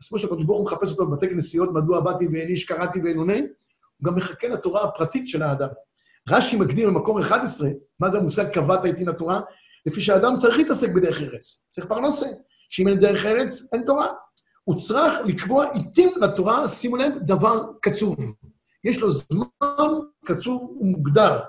אז 0.02 0.08
כמו 0.08 0.18
שהקדוש 0.18 0.44
ברוך 0.44 0.58
הוא 0.58 0.66
מחפש 0.66 0.92
אותו 0.92 1.06
בבתי 1.06 1.28
כנסיות, 1.28 1.72
מדוע 1.72 2.00
באתי 2.00 2.26
ואין 2.32 2.48
איש 2.48 2.64
קראתי 2.64 3.00
ואין 3.02 3.16
עונה, 3.16 3.36
הוא 3.36 4.04
גם 4.04 4.16
מחכה 4.16 4.48
לתורה 4.48 4.84
הפרטית 4.84 5.28
של 5.28 5.42
האדם. 5.42 5.68
רש"י 6.28 6.56
מגדיר 6.56 6.90
במקור 6.90 7.20
11, 7.20 7.68
מה 8.00 8.08
זה 8.08 8.18
המושג 8.18 8.50
קבעת 8.52 8.84
עיתים 8.84 9.08
לתורה? 9.08 9.40
לפי 9.86 10.00
שהאדם 10.00 10.36
צריך 10.36 10.56
להתעסק 10.56 10.88
בדרך 10.94 11.22
ארץ, 11.22 11.66
צריך 11.70 11.86
פרנסה. 11.86 12.26
שאם 12.70 12.88
אין 12.88 13.00
דרך 13.00 13.26
ארץ, 13.26 13.68
אין 13.72 13.82
תורה. 13.86 14.06
הוא 14.64 14.76
צריך 14.76 15.14
לקבוע 15.24 15.72
עיתים 15.72 16.10
לתורה, 16.20 16.68
שימו 16.68 16.96
לב, 16.96 17.12
דבר 17.18 17.62
קצוב. 17.82 18.16
יש 18.84 18.98
לו 18.98 19.10
זמן 19.10 19.46
קצוב 20.26 20.76
ומוגדר, 20.80 21.40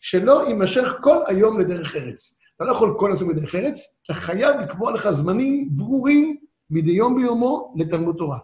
שלא 0.00 0.48
יימשך 0.48 0.96
כל 1.00 1.16
היום 1.26 1.60
לדרך 1.60 1.96
ארץ. 1.96 2.40
אתה 2.56 2.64
לא 2.64 2.72
יכול 2.72 2.94
כל 2.98 3.12
הזמן 3.12 3.28
בדרך 3.28 3.54
ארץ, 3.54 4.00
אתה 4.04 4.14
חייב 4.14 4.60
לקבוע 4.60 4.92
לך 4.92 5.10
זמנים 5.10 5.68
ברורים 5.70 6.36
מדי 6.70 6.90
יום 6.90 7.16
ביומו 7.16 7.74
לתלמוד 7.76 8.16
תורה. 8.18 8.38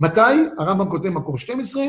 מתי? 0.00 0.20
הרמב"ם 0.58 0.90
כותב 0.90 1.08
מקור 1.08 1.38
12, 1.38 1.84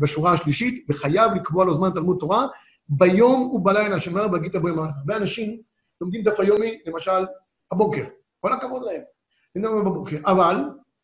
בשורה 0.00 0.32
השלישית, 0.32 0.86
וחייב 0.88 1.32
לקבוע 1.32 1.64
לו 1.64 1.74
זמן 1.74 1.90
תלמוד 1.90 2.16
תורה 2.20 2.46
ביום 2.88 3.42
ובלילה, 3.42 4.00
שאומר 4.00 4.28
בגיתא 4.28 4.58
בו 4.58 4.68
ימר. 4.68 4.82
הרבה 4.98 5.16
אנשים 5.16 5.60
לומדים 6.00 6.22
דף 6.22 6.40
היומי, 6.40 6.78
למשל, 6.86 7.26
הבוקר. 7.72 8.04
כל 8.40 8.52
הכבוד 8.52 8.82
להם. 8.84 9.00
לומדים 9.56 9.84
בבוקר. 9.84 10.16
אבל 10.26 10.56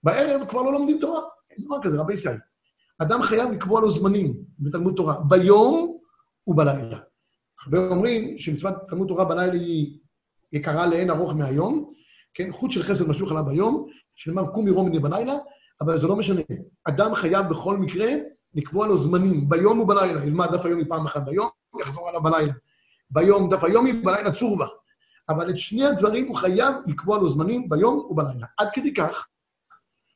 בערב 0.02 0.48
כבר 0.48 0.62
לא 0.62 0.72
לומדים 0.72 0.98
תורה. 0.98 1.20
אין 1.50 1.64
דבר 1.64 1.76
כזה, 1.82 1.98
רבי 1.98 2.12
ישראל. 2.12 2.38
אדם 2.98 3.22
חייב 3.22 3.50
לקבוע 3.50 3.80
לו 3.80 3.90
זמנים 3.90 4.34
בתלמוד 4.58 4.94
תורה, 4.96 5.20
ביום 5.20 5.98
ובלילה. 6.46 6.98
הרבה 7.64 7.78
אומרים 7.88 8.38
שמצוות 8.38 8.74
תלמוד 8.86 9.08
תורה 9.08 9.24
בלילה 9.24 9.52
היא 9.52 9.98
יקרה 10.52 10.86
לאין 10.86 11.10
ארוך 11.10 11.34
מהיום, 11.34 11.90
כן? 12.34 12.52
חוט 12.52 12.70
של 12.70 12.82
חסד 12.82 13.08
משוך 13.08 13.30
עליו 13.30 13.44
ביום, 13.44 13.86
שנאמר 14.14 14.46
קום 14.46 14.64
מרום 14.64 14.88
מני 14.88 14.98
בלילה, 14.98 15.34
אבל 15.80 15.98
זה 15.98 16.06
לא 16.06 16.16
משנה. 16.16 16.40
אדם 16.84 17.14
חייב 17.14 17.48
בכל 17.48 17.76
מקרה 17.76 18.10
לקבוע 18.54 18.86
לו 18.86 18.96
זמנים, 18.96 19.48
ביום 19.48 19.80
ובלילה. 19.80 20.24
ילמד 20.24 20.48
דף 20.52 20.64
היומי 20.64 20.88
פעם 20.88 21.06
אחת 21.06 21.24
ביום, 21.24 21.48
יחזור 21.80 22.08
עליו 22.08 22.22
בלילה. 22.22 22.52
ביום 23.10 23.50
דף 23.50 23.64
היומי, 23.64 23.92
בלילה 23.92 24.32
צורבה. 24.32 24.66
אבל 25.28 25.50
את 25.50 25.58
שני 25.58 25.84
הדברים 25.84 26.28
הוא 26.28 26.36
חייב 26.36 26.74
לקבוע 26.86 27.18
לו 27.18 27.28
זמנים 27.28 27.68
ביום 27.68 27.98
ובלילה. 28.10 28.46
עד 28.58 28.68
כדי 28.72 28.94
כך, 28.94 29.28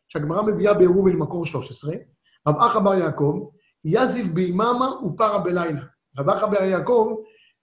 שהגמרא 0.09 0.43
מביאה 0.43 0.75
בעירובין 0.75 1.17
מקור 1.17 1.47
13, 1.47 1.95
רב 2.49 2.57
אחא 2.59 2.79
בר 2.79 2.95
יעקב, 2.95 3.49
יזיב 3.85 4.35
ביממה 4.35 4.91
ופרה 5.07 5.39
בלילה. 5.39 5.81
רב 6.19 6.31
אחא 6.31 6.47
בר 6.47 6.63
יעקב, 6.63 7.17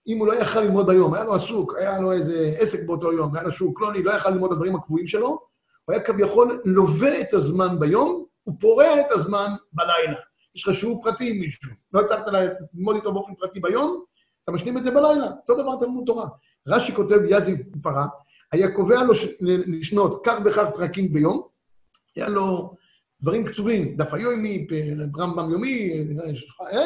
אם 0.07 0.17
הוא 0.17 0.27
לא 0.27 0.33
יכל 0.33 0.61
ללמוד 0.61 0.85
ביום, 0.87 1.13
היה 1.13 1.23
לו 1.23 1.35
עסוק, 1.35 1.75
היה 1.77 1.99
לו 1.99 2.11
איזה 2.11 2.55
עסק 2.59 2.87
באותו 2.87 3.13
יום, 3.13 3.35
היה 3.35 3.43
לו 3.43 3.51
שוק 3.51 3.77
קלוני, 3.77 4.03
לא 4.03 4.11
יכל 4.11 4.29
ללמוד 4.29 4.51
את 4.51 4.53
הדברים 4.53 4.75
הקבועים 4.75 5.07
שלו, 5.07 5.27
הוא 5.27 5.93
היה 5.93 5.99
כביכול 5.99 6.61
לווה 6.65 7.21
את 7.21 7.33
הזמן 7.33 7.79
ביום, 7.79 8.25
ופורע 8.47 8.99
את 8.99 9.11
הזמן 9.11 9.51
בלילה. 9.73 10.17
יש 10.55 10.67
לך 10.67 10.75
שיעור 10.75 11.03
פרטי 11.03 11.29
עם 11.29 11.39
מישהו, 11.39 11.71
לא 11.93 11.99
הצלחת 11.99 12.27
ללמוד 12.27 12.95
איתו 12.95 13.13
באופן 13.13 13.33
פרטי 13.35 13.59
ביום, 13.59 14.03
אתה 14.43 14.51
משלים 14.51 14.77
את 14.77 14.83
זה 14.83 14.91
בלילה, 14.91 15.27
אותו 15.27 15.53
דבר 15.55 15.75
תלמוד 15.79 16.03
תורה. 16.05 16.27
רש"י 16.67 16.95
כותב, 16.95 17.19
יזיב 17.29 17.57
פרה, 17.83 18.07
היה 18.51 18.75
קובע 18.75 19.03
לו 19.03 19.13
לשנות 19.41 20.21
כך 20.25 20.37
וכך 20.45 20.65
פרקים 20.73 21.13
ביום, 21.13 21.41
היה 22.15 22.29
לו 22.29 22.73
דברים 23.21 23.45
קצובים, 23.45 23.97
דף 23.97 24.13
היומי, 24.13 24.67
רמב"ם 25.17 25.51
יומי, 25.51 25.91
אה? 26.73 26.85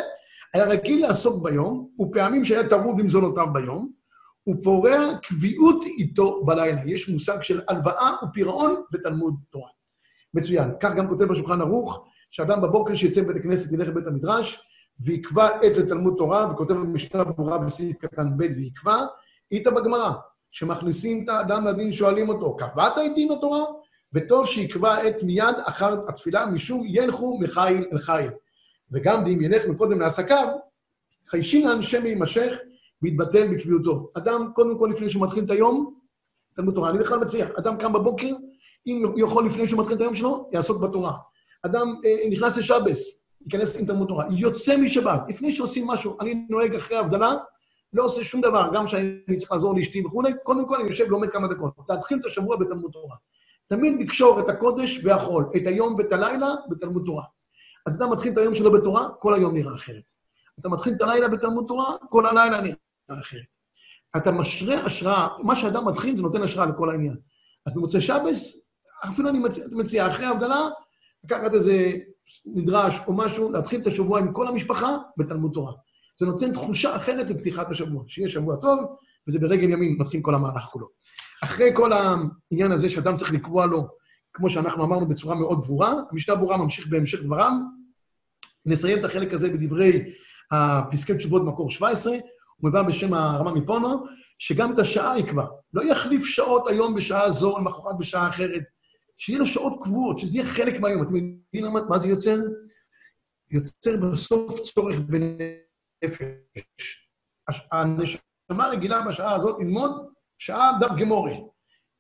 היה 0.53 0.65
רגיל 0.65 1.07
לעסוק 1.07 1.43
ביום, 1.43 1.89
ופעמים 1.99 2.45
שהיה 2.45 2.69
טרוד 2.69 2.97
במזונותיו 2.97 3.47
ביום, 3.53 3.91
הוא 4.43 4.55
פורע 4.63 5.13
קביעות 5.23 5.85
איתו 5.85 6.43
בלילה. 6.45 6.81
יש 6.85 7.09
מושג 7.09 7.41
של 7.41 7.61
הלוואה 7.67 8.11
ופירעון 8.23 8.83
בתלמוד 8.91 9.35
תורה. 9.49 9.69
מצוין. 10.33 10.71
כך 10.79 10.95
גם 10.95 11.07
כותב 11.07 11.25
בשולחן 11.25 11.61
ערוך, 11.61 12.05
שאדם 12.31 12.61
בבוקר 12.61 12.95
שיצא 12.95 13.21
מבית 13.21 13.35
הכנסת 13.35 13.71
ילך 13.71 13.87
לבית 13.87 14.07
המדרש, 14.07 14.59
ויקבע 15.05 15.47
עת 15.47 15.77
לתלמוד 15.77 16.13
תורה, 16.17 16.51
וכותב 16.51 16.73
במשנה 16.73 17.23
ברורה 17.23 17.57
בסעיף 17.57 17.97
קטן 17.97 18.37
ב' 18.37 18.41
ויקבע, 18.41 19.05
איתה 19.51 19.71
בגמרא, 19.71 20.11
שמכניסים 20.51 21.23
את 21.23 21.29
האדם 21.29 21.67
לדין, 21.67 21.91
שואלים 21.91 22.29
אותו, 22.29 22.57
קבעת 22.57 22.97
איתי 22.97 23.23
עם 23.23 23.31
התורה? 23.31 23.63
וטוב 24.13 24.45
שיקבע 24.45 24.95
עת 24.95 25.23
מיד 25.23 25.55
אחר 25.63 26.09
התפילה, 26.09 26.45
משום 26.45 26.83
ילכו 26.85 27.39
מחיל 27.39 27.85
אל 27.93 27.97
חיל. 27.97 28.29
וגם 28.91 29.27
ילך 29.27 29.65
מקודם 29.67 29.99
לעסקיו, 29.99 30.47
חיישינן 31.27 31.83
שם 31.83 32.05
יימשך 32.05 32.57
ויתבטל 33.01 33.47
בקביעותו. 33.47 34.09
אדם, 34.13 34.51
קודם 34.55 34.79
כל, 34.79 34.89
לפני 34.93 35.09
שהוא 35.09 35.23
מתחיל 35.23 35.43
את 35.43 35.51
היום, 35.51 35.93
תלמוד 36.55 36.75
תורה. 36.75 36.89
אני 36.89 36.99
בכלל 36.99 37.19
מציע, 37.19 37.47
אדם 37.57 37.77
קם 37.77 37.93
בבוקר, 37.93 38.35
אם 38.87 39.05
הוא 39.05 39.19
יכול 39.19 39.45
לפני 39.45 39.67
שהוא 39.67 39.81
מתחיל 39.81 39.95
את 39.95 40.01
היום 40.01 40.15
שלו, 40.15 40.49
יעסוק 40.51 40.81
בתורה. 40.81 41.13
אדם 41.61 41.95
אה, 42.05 42.29
נכנס 42.29 42.57
לשבס, 42.57 43.25
ייכנס 43.41 43.79
עם 43.79 43.85
תלמוד 43.85 44.07
תורה. 44.07 44.25
יוצא 44.29 44.77
משבת, 44.77 45.21
לפני 45.29 45.51
שעושים 45.51 45.87
משהו, 45.87 46.17
אני 46.21 46.45
נוהג 46.49 46.75
אחרי 46.75 46.97
ההבדלה, 46.97 47.33
לא 47.93 48.03
עושה 48.03 48.23
שום 48.23 48.41
דבר, 48.41 48.69
גם 48.73 48.85
כשאני 48.85 49.37
צריך 49.37 49.51
לעזור 49.51 49.75
לאשתי 49.75 50.05
וכולי, 50.05 50.31
קודם 50.43 50.67
כל 50.67 50.75
אני 50.75 50.89
יושב 50.89 51.05
ולומד 51.07 51.29
כמה 51.29 51.47
דקות. 51.47 51.73
להתחיל 51.89 52.17
את 52.17 52.25
השבוע 52.25 52.57
בתלמוד 52.57 52.91
תורה. 52.91 53.15
תמיד 53.67 54.01
לקשור 54.01 54.39
את 54.39 54.49
הקודש 54.49 54.99
והחול, 55.03 55.49
את 55.55 55.67
היום 55.67 55.95
ואת 55.95 56.13
הלילה 56.13 56.47
בתלמוד 56.69 57.03
תורה. 57.05 57.23
אז 57.85 57.95
אתה 57.95 58.07
מתחיל 58.07 58.33
את 58.33 58.37
היום 58.37 58.53
שלו 58.53 58.71
בתורה, 58.71 59.09
כל 59.19 59.33
היום 59.33 59.53
נראה 59.53 59.75
אחרת. 59.75 60.03
אתה 60.59 60.69
מתחיל 60.69 60.93
את 60.93 61.01
הלילה 61.01 61.27
בתלמוד 61.27 61.65
תורה, 61.67 61.95
כל 62.09 62.25
הלילה 62.25 62.61
נראה 62.61 63.21
אחרת. 63.21 63.43
אתה 64.17 64.31
משרה 64.31 64.85
השראה, 64.85 65.27
מה 65.43 65.55
שאדם 65.55 65.87
מתחיל 65.87 66.17
זה 66.17 66.23
נותן 66.23 66.41
השראה 66.41 66.65
לכל 66.65 66.89
העניין. 66.89 67.15
אז 67.65 67.75
במוצאי 67.75 68.01
שבס, 68.01 68.71
אפילו 69.09 69.29
אני 69.29 69.39
מציע, 69.39 69.65
מציע 69.71 70.07
אחרי 70.07 70.25
ההבדלה, 70.25 70.69
לקחת 71.23 71.53
איזה 71.53 71.91
מדרש 72.45 72.99
או 73.07 73.13
משהו, 73.13 73.51
להתחיל 73.51 73.81
את 73.81 73.87
השבוע 73.87 74.19
עם 74.19 74.33
כל 74.33 74.47
המשפחה 74.47 74.97
בתלמוד 75.17 75.51
תורה. 75.53 75.73
זה 76.19 76.25
נותן 76.25 76.53
תחושה 76.53 76.95
אחרת 76.95 77.29
לפתיחת 77.29 77.71
השבוע, 77.71 78.03
שיהיה 78.07 78.29
שבוע 78.29 78.55
טוב, 78.55 78.79
וזה 79.27 79.39
ברגל 79.39 79.69
ימים 79.69 79.97
מתחיל 79.99 80.21
כל 80.21 80.35
המהלך 80.35 80.63
כולו. 80.63 80.87
אחרי 81.43 81.69
כל 81.73 81.91
העניין 81.93 82.71
הזה 82.71 82.89
שאדם 82.89 83.15
צריך 83.15 83.33
לקבוע 83.33 83.65
לו, 83.65 83.87
כמו 84.33 84.49
שאנחנו 84.49 84.83
אמרנו 84.83 85.07
בצורה 85.07 85.35
מאוד 85.35 85.63
ברורה, 85.63 85.93
המשנה 86.11 86.35
ברורה 86.35 86.57
ממשיך 86.57 86.87
בהמשך 86.87 87.23
דבריו. 87.23 87.51
נסיים 88.65 88.99
את 88.99 89.05
החלק 89.05 89.33
הזה 89.33 89.49
בדברי 89.49 90.13
הפסקי 90.51 91.17
תשובות 91.17 91.43
מקור 91.43 91.69
17, 91.69 92.13
הוא 92.57 92.69
מביא 92.69 92.81
בשם 92.81 93.13
הרמה 93.13 93.53
מפונו, 93.53 94.05
שגם 94.39 94.73
את 94.73 94.79
השעה 94.79 95.19
יקבע. 95.19 95.45
לא 95.73 95.91
יחליף 95.91 96.25
שעות 96.25 96.67
היום 96.67 96.95
בשעה 96.95 97.31
זו, 97.31 97.57
למחרת 97.57 97.97
בשעה 97.99 98.29
אחרת. 98.29 98.61
שיהיה 99.17 99.39
לו 99.39 99.45
שעות 99.45 99.73
קבועות, 99.83 100.19
שזה 100.19 100.37
יהיה 100.37 100.49
חלק 100.49 100.79
מהיום. 100.79 101.03
אתם 101.03 101.13
מבינים 101.13 101.73
מה 101.89 101.99
זה 101.99 102.07
יוצר? 102.07 102.37
יוצר 103.51 104.11
בסוף 104.11 104.59
צורך 104.59 104.99
בנפש. 104.99 106.23
הנשמה 107.71 108.67
רגילה 108.71 109.01
בשעה 109.01 109.35
הזאת 109.35 109.55
ללמוד 109.59 110.12
שעה 110.45 110.71
דף 110.79 110.95
גמורי. 110.97 111.43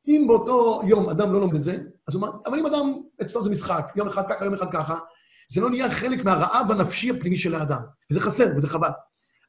אם 0.07 0.25
באותו 0.27 0.81
יום 0.87 1.09
אדם 1.09 1.33
לא 1.33 1.41
לומד 1.41 1.55
את 1.55 1.63
זה, 1.63 1.77
אז 2.07 2.15
הוא 2.15 2.23
אומר, 2.23 2.37
אבל 2.45 2.59
אם 2.59 2.65
אדם, 2.65 2.93
אצלו 3.21 3.43
זה 3.43 3.49
משחק, 3.49 3.91
יום 3.95 4.07
אחד 4.07 4.23
ככה, 4.29 4.45
יום 4.45 4.53
אחד 4.53 4.71
ככה, 4.71 4.95
זה 5.47 5.61
לא 5.61 5.69
נהיה 5.69 5.89
חלק 5.89 6.25
מהרעב 6.25 6.71
הנפשי 6.71 7.09
הפנימי 7.09 7.37
של 7.37 7.55
האדם. 7.55 7.81
וזה 8.11 8.19
חסר, 8.19 8.47
וזה 8.57 8.67
חבל. 8.67 8.89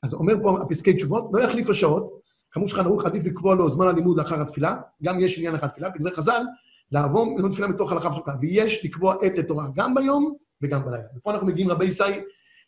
אז 0.02 0.14
אומר 0.14 0.34
פה 0.42 0.62
הפסקי 0.62 0.94
תשובות, 0.94 1.30
לא 1.32 1.40
יחליף 1.40 1.70
השעות, 1.70 2.20
כמו 2.50 2.68
שולחן 2.68 2.84
ערוך 2.84 3.04
עדיף 3.04 3.24
לקבוע 3.24 3.54
לו 3.54 3.68
זמן 3.68 3.86
הלימוד 3.86 4.18
לאחר 4.18 4.40
התפילה, 4.40 4.76
גם 5.02 5.20
יש 5.20 5.38
עניין 5.38 5.52
לאחר 5.52 5.66
התפילה, 5.66 5.90
בדברי 5.90 6.12
חז"ל, 6.12 6.42
לעבור 6.92 7.36
מזמן 7.36 7.50
תפילה 7.50 7.68
מתוך 7.68 7.92
הלכה 7.92 8.10
פסוקה, 8.10 8.32
ויש 8.40 8.84
לקבוע 8.84 9.14
עת 9.22 9.38
לתורה 9.38 9.66
גם 9.74 9.94
ביום 9.94 10.36
וגם 10.62 10.84
בלילה. 10.84 11.04
ופה 11.16 11.30
אנחנו 11.30 11.46
מגיעים, 11.46 11.70
רבי 11.70 11.84
ישי, 11.84 12.20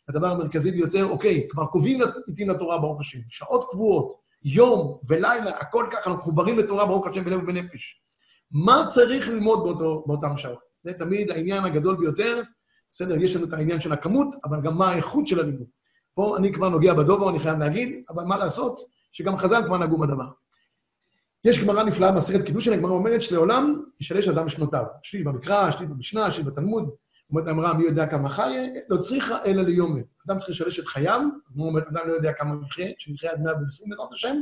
לדבר 0.09 0.27
המרכזי 0.27 0.71
ביותר, 0.71 1.05
אוקיי, 1.05 1.47
כבר 1.49 1.65
קובעים 1.65 1.99
עתים 2.31 2.49
לתורה, 2.49 2.79
ברוך 2.79 2.99
השם, 2.99 3.19
שעות 3.29 3.65
קבועות, 3.69 4.26
יום 4.43 4.99
ולילה, 5.07 5.49
הכל 5.49 5.85
ככה, 5.91 5.97
אנחנו 5.97 6.13
מחוברים 6.13 6.59
לתורה, 6.59 6.85
ברוך 6.85 7.07
השם, 7.07 7.23
בלב 7.23 7.43
ובנפש. 7.43 8.01
מה 8.51 8.83
צריך 8.87 9.27
ללמוד 9.27 9.63
באותו, 9.63 10.03
באותם 10.07 10.37
שעות? 10.37 10.59
זה 10.83 10.93
תמיד 10.93 11.31
העניין 11.31 11.63
הגדול 11.63 11.97
ביותר. 11.97 12.41
בסדר, 12.91 13.15
יש 13.21 13.35
לנו 13.35 13.45
את 13.47 13.53
העניין 13.53 13.81
של 13.81 13.93
הכמות, 13.93 14.35
אבל 14.45 14.61
גם 14.61 14.77
מה 14.77 14.89
האיכות 14.89 15.27
של 15.27 15.39
הלימוד. 15.39 15.67
פה 16.13 16.37
אני 16.37 16.53
כבר 16.53 16.69
נוגע 16.69 16.93
בדובר, 16.93 17.29
אני 17.29 17.39
חייב 17.39 17.59
להגיד, 17.59 18.03
אבל 18.09 18.23
מה 18.23 18.37
לעשות, 18.37 18.79
שגם 19.11 19.37
חז"ל 19.37 19.63
כבר 19.65 19.77
נגעו 19.77 19.99
בדבר. 19.99 20.29
יש 21.43 21.63
גמרא 21.63 21.83
נפלאה 21.83 22.11
במסכת 22.11 22.45
קידושין, 22.45 22.73
הגמרא 22.73 22.91
אומרת 22.91 23.21
שלעולם 23.21 23.83
ישלש 23.99 24.27
אדם 24.27 24.49
שנותיו. 24.49 24.83
שלי 25.03 25.23
במקרא, 25.23 25.71
שלי 25.71 25.85
במשנה, 25.85 26.31
שלי 26.31 26.43
בתלמוד. 26.43 26.89
אומרת 27.29 27.47
האמרה, 27.47 27.73
מי 27.73 27.83
יודע 27.83 28.05
כמה 28.05 28.29
חי? 28.29 28.55
לא 28.89 28.97
צריכה 28.97 29.45
אלא 29.45 29.61
ליומם. 29.61 30.01
אדם 30.27 30.37
צריך 30.37 30.49
לשלש 30.49 30.79
את 30.79 30.87
חייו, 30.87 31.21
כמו 31.45 31.65
אומרת, 31.65 31.87
אדם 31.87 32.07
לא 32.07 32.13
יודע 32.13 32.33
כמה 32.33 32.55
יחיה, 32.67 32.87
שיחיה 32.99 33.31
עד 33.31 33.41
120 33.41 33.89
בעזרת 33.89 34.11
השם. 34.11 34.35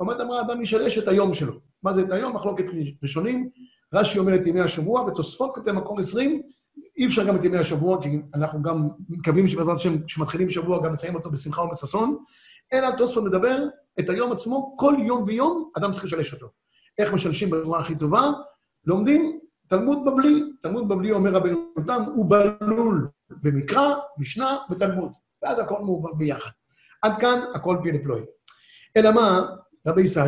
אומרת 0.00 0.20
אמרה, 0.20 0.40
אדם 0.40 0.62
ישלש 0.62 0.98
את 0.98 1.08
היום 1.08 1.34
שלו. 1.34 1.60
מה 1.82 1.92
זה 1.92 2.02
את 2.02 2.12
היום? 2.12 2.36
מחלוקת 2.36 2.64
ראשונים. 3.02 3.50
רש"י 3.94 4.18
אומר 4.18 4.34
את 4.34 4.46
ימי 4.46 4.60
השבוע, 4.60 5.00
ותוספות 5.00 5.54
כותב 5.54 5.72
מקור 5.72 5.98
20, 5.98 6.42
אי 6.96 7.06
אפשר 7.06 7.24
גם 7.24 7.36
את 7.36 7.44
ימי 7.44 7.58
השבוע, 7.58 8.02
כי 8.02 8.08
אנחנו 8.34 8.62
גם 8.62 8.88
מקווים 9.08 9.48
שבעזרת 9.48 9.76
השם, 9.76 10.02
כשמתחילים 10.02 10.50
שבוע, 10.50 10.82
גם 10.84 10.92
נסיים 10.92 11.14
אותו 11.14 11.30
בשמחה 11.30 11.62
ובששון. 11.62 12.16
אלא 12.72 12.90
תוספות 12.90 13.24
מדבר 13.24 13.66
את 14.00 14.08
היום 14.08 14.32
עצמו, 14.32 14.74
כל 14.78 14.94
יום 15.06 15.24
ויום 15.26 15.70
אדם 15.78 15.92
צריך 15.92 16.04
לשלש 16.04 16.32
אותו. 16.32 16.46
איך 16.98 17.12
משלשים 17.12 17.50
בצורה 17.50 17.80
הכי 17.80 17.94
טובה? 17.94 18.30
לומדים 18.86 19.38
תלמוד 19.72 20.04
בבלי. 20.04 20.42
תלמוד 20.62 20.88
בבלי, 20.88 21.12
אומר 21.12 21.34
רבנו 21.34 21.72
נתן, 21.78 22.02
הוא 22.14 22.30
בלול 22.30 23.08
במקרא, 23.30 23.94
משנה 24.18 24.58
ותלמוד. 24.70 25.12
ואז 25.42 25.58
הכל 25.58 25.78
מעובר 25.82 26.14
ביחד. 26.14 26.50
עד 27.02 27.12
כאן 27.20 27.40
הכל 27.54 27.76
פי 27.82 27.92
לפלואי. 27.92 28.22
אלא 28.96 29.12
מה, 29.12 29.42
רבי 29.86 30.02
ישי, 30.02 30.20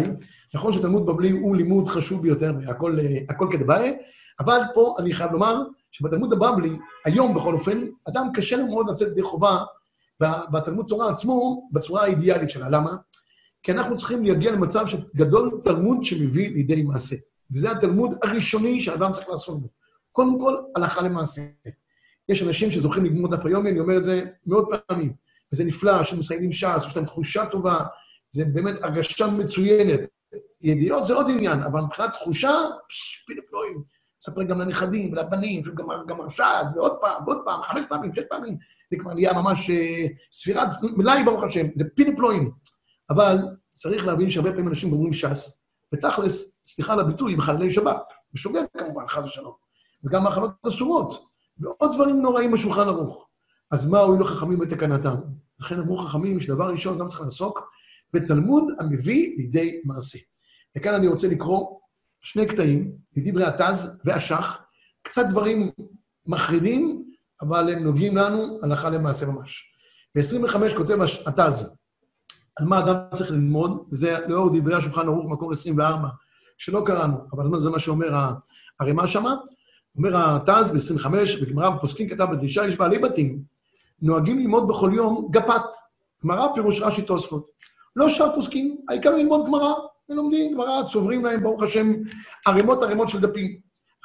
נכון 0.55 0.73
שתלמוד 0.73 1.07
בבלי 1.07 1.31
הוא 1.31 1.57
לימוד 1.57 1.89
חשוב 1.89 2.23
ביותר, 2.23 2.53
והכל 2.61 3.49
כדבעי, 3.53 3.97
אבל 4.41 4.61
פה 4.75 4.97
אני 4.99 5.13
חייב 5.15 5.33
לומר 5.33 5.63
שבתלמוד 5.91 6.33
הבבלי, 6.33 6.79
היום 7.05 7.35
בכל 7.35 7.55
אופן, 7.55 7.87
אדם 8.09 8.29
קשה 8.35 8.57
לו 8.57 8.67
מאוד 8.67 8.91
לצאת 8.91 9.09
ידי 9.09 9.23
חובה 9.23 9.59
בתלמוד 10.21 10.87
תורה 10.89 11.11
עצמו 11.11 11.69
בצורה 11.73 12.03
האידיאלית 12.03 12.51
שלה. 12.51 12.69
למה? 12.69 12.97
כי 13.63 13.73
אנחנו 13.73 13.97
צריכים 13.97 14.25
להגיע 14.25 14.53
למצב 14.53 14.87
שגדול 14.87 15.61
תלמוד 15.65 16.05
שמביא 16.05 16.51
לידי 16.51 16.83
מעשה. 16.83 17.17
וזה 17.55 17.71
התלמוד 17.71 18.15
הראשוני 18.23 18.81
שאדם 18.81 19.13
צריך 19.13 19.29
לעשות 19.29 19.61
בו. 19.63 19.69
קודם 20.13 20.41
כל, 20.41 20.57
הלכה 20.77 21.03
למעשה. 21.03 21.43
יש 22.29 22.43
אנשים 22.43 22.71
שזוכים 22.71 23.05
לגמור 23.05 23.37
דף 23.37 23.47
היומי, 23.47 23.71
אני 23.71 23.81
אומר 23.81 23.97
את 23.99 24.05
זה 24.05 24.25
מאות 24.47 24.69
פעמים, 24.87 25.13
וזה 25.53 25.65
נפלא, 25.65 26.03
שמסיימים 26.03 26.53
ש"ס, 26.53 26.87
יש 26.87 26.97
להם 26.97 27.05
תחושה 27.05 27.47
טובה, 27.47 27.79
זה 28.31 28.45
באמת 28.45 28.75
הרגשה 28.83 29.27
מצוינת. 29.27 30.01
ידיעות 30.61 31.07
זה 31.07 31.15
עוד 31.15 31.27
עניין, 31.31 31.63
אבל 31.63 31.81
מבחינת 31.81 32.13
תחושה, 32.13 32.53
פש, 32.89 33.25
פילה 33.27 33.43
פלואים. 33.49 33.83
מספר 34.23 34.43
גם 34.43 34.61
לנכדים 34.61 35.13
ולבנים, 35.13 35.63
גם 36.07 36.21
הרשעת, 36.21 36.67
ועוד 36.75 36.97
פעם, 37.01 37.23
ועוד 37.27 37.39
פעם, 37.45 37.63
חמש 37.63 37.81
פעמים, 37.89 38.15
שש 38.15 38.23
פעמים. 38.31 38.57
זה 38.91 38.97
כבר 38.99 39.15
נהיה 39.15 39.33
ממש 39.33 39.71
אה, 39.71 40.07
ספירת 40.33 40.69
מלאי, 40.97 41.25
ברוך 41.25 41.45
השם, 41.45 41.67
זה 41.75 41.85
פיני 41.95 42.17
פלואים. 42.17 42.51
אבל 43.11 43.39
צריך 43.71 44.07
להבין 44.07 44.31
שהרבה 44.31 44.51
פעמים 44.51 44.69
אנשים 44.69 44.93
אומרים 44.93 45.13
ש"ס, 45.13 45.64
ותכלס, 45.95 46.59
סליחה 46.67 46.93
על 46.93 47.01
הביטוי, 47.01 47.35
מחללי 47.35 47.73
שבת. 47.73 48.03
בשוגג 48.33 48.65
כמובן, 48.79 49.09
חס 49.09 49.25
ושלום. 49.25 49.55
וגם 50.05 50.25
מאכלות 50.25 50.51
אסורות, 50.69 51.27
ועוד 51.59 51.93
דברים 51.95 52.23
נוראים 52.23 52.53
בשולחן 52.53 52.89
ערוך. 52.89 53.29
אז 53.71 53.91
מה 53.91 53.99
הועילו 53.99 54.25
חכמים 54.25 54.59
בתקנתם? 54.59 55.15
לכן 55.61 55.79
אמרו 55.81 55.97
חכמים 55.97 56.41
שדבר 56.41 56.71
ראשון 56.71 56.99
גם 56.99 57.09
צריך 57.09 57.21
לעסוק 57.21 57.71
בתלמוד 58.13 58.65
המביא 58.79 59.37
לידי 59.37 59.81
מעשה. 59.85 60.19
וכאן 60.79 60.95
אני 60.95 61.07
רוצה 61.07 61.29
לקרוא 61.29 61.79
שני 62.21 62.47
קטעים, 62.47 62.97
מדברי 63.17 63.45
התז 63.45 64.01
והשח, 64.05 64.59
קצת 65.03 65.27
דברים 65.31 65.71
מחרידים, 66.27 67.05
אבל 67.41 67.73
הם 67.73 67.79
נוגעים 67.79 68.17
לנו 68.17 68.59
הלכה 68.63 68.91
למעשה 68.91 69.27
ממש. 69.27 69.65
ב-25 70.15 70.77
כותב 70.77 70.99
התז, 71.27 71.79
על 72.57 72.67
מה 72.67 72.79
אדם 72.79 72.97
צריך 73.15 73.31
ללמוד, 73.31 73.85
וזה 73.93 74.19
לאור 74.29 74.51
דברי 74.53 74.75
השולחן 74.75 75.07
ערוך, 75.07 75.27
מקור 75.33 75.53
24, 75.53 76.09
שלא 76.59 76.83
קראנו, 76.87 77.17
אבל 77.33 77.61
זה 77.61 77.71
מה 77.71 77.79
שאומר 77.79 78.09
הרמ"א 78.81 79.07
שמה. 79.07 79.35
אומר 79.97 80.11
התז 80.17 80.71
ב-25, 80.71 81.09
בגמרא 81.43 81.71
בפוסקים 81.71 82.09
כתב 82.09 82.27
בדרישה, 82.33 82.67
יש 82.67 82.77
בעלי 82.77 82.99
בתים, 82.99 83.43
נוהגים 84.03 84.39
ללמוד 84.39 84.69
בכל 84.69 84.91
יום 84.95 85.29
גפת. 85.31 85.63
גמרא 86.25 86.49
פירוש 86.55 86.83
רש"י 86.83 87.03
תוספות. 87.03 87.47
לא 87.97 88.09
שאר 88.09 88.35
פוסקים, 88.35 88.77
העיקר 88.89 89.17
ללמוד 89.17 89.47
גמרא. 89.47 89.73
הם 90.09 90.17
לומדים 90.17 90.55
גמרא, 90.55 90.83
צוברים 90.89 91.25
להם, 91.25 91.43
ברוך 91.43 91.63
השם, 91.63 91.93
ערימות 92.47 92.83
ערימות 92.83 93.09
של 93.09 93.21
דפים. 93.21 93.57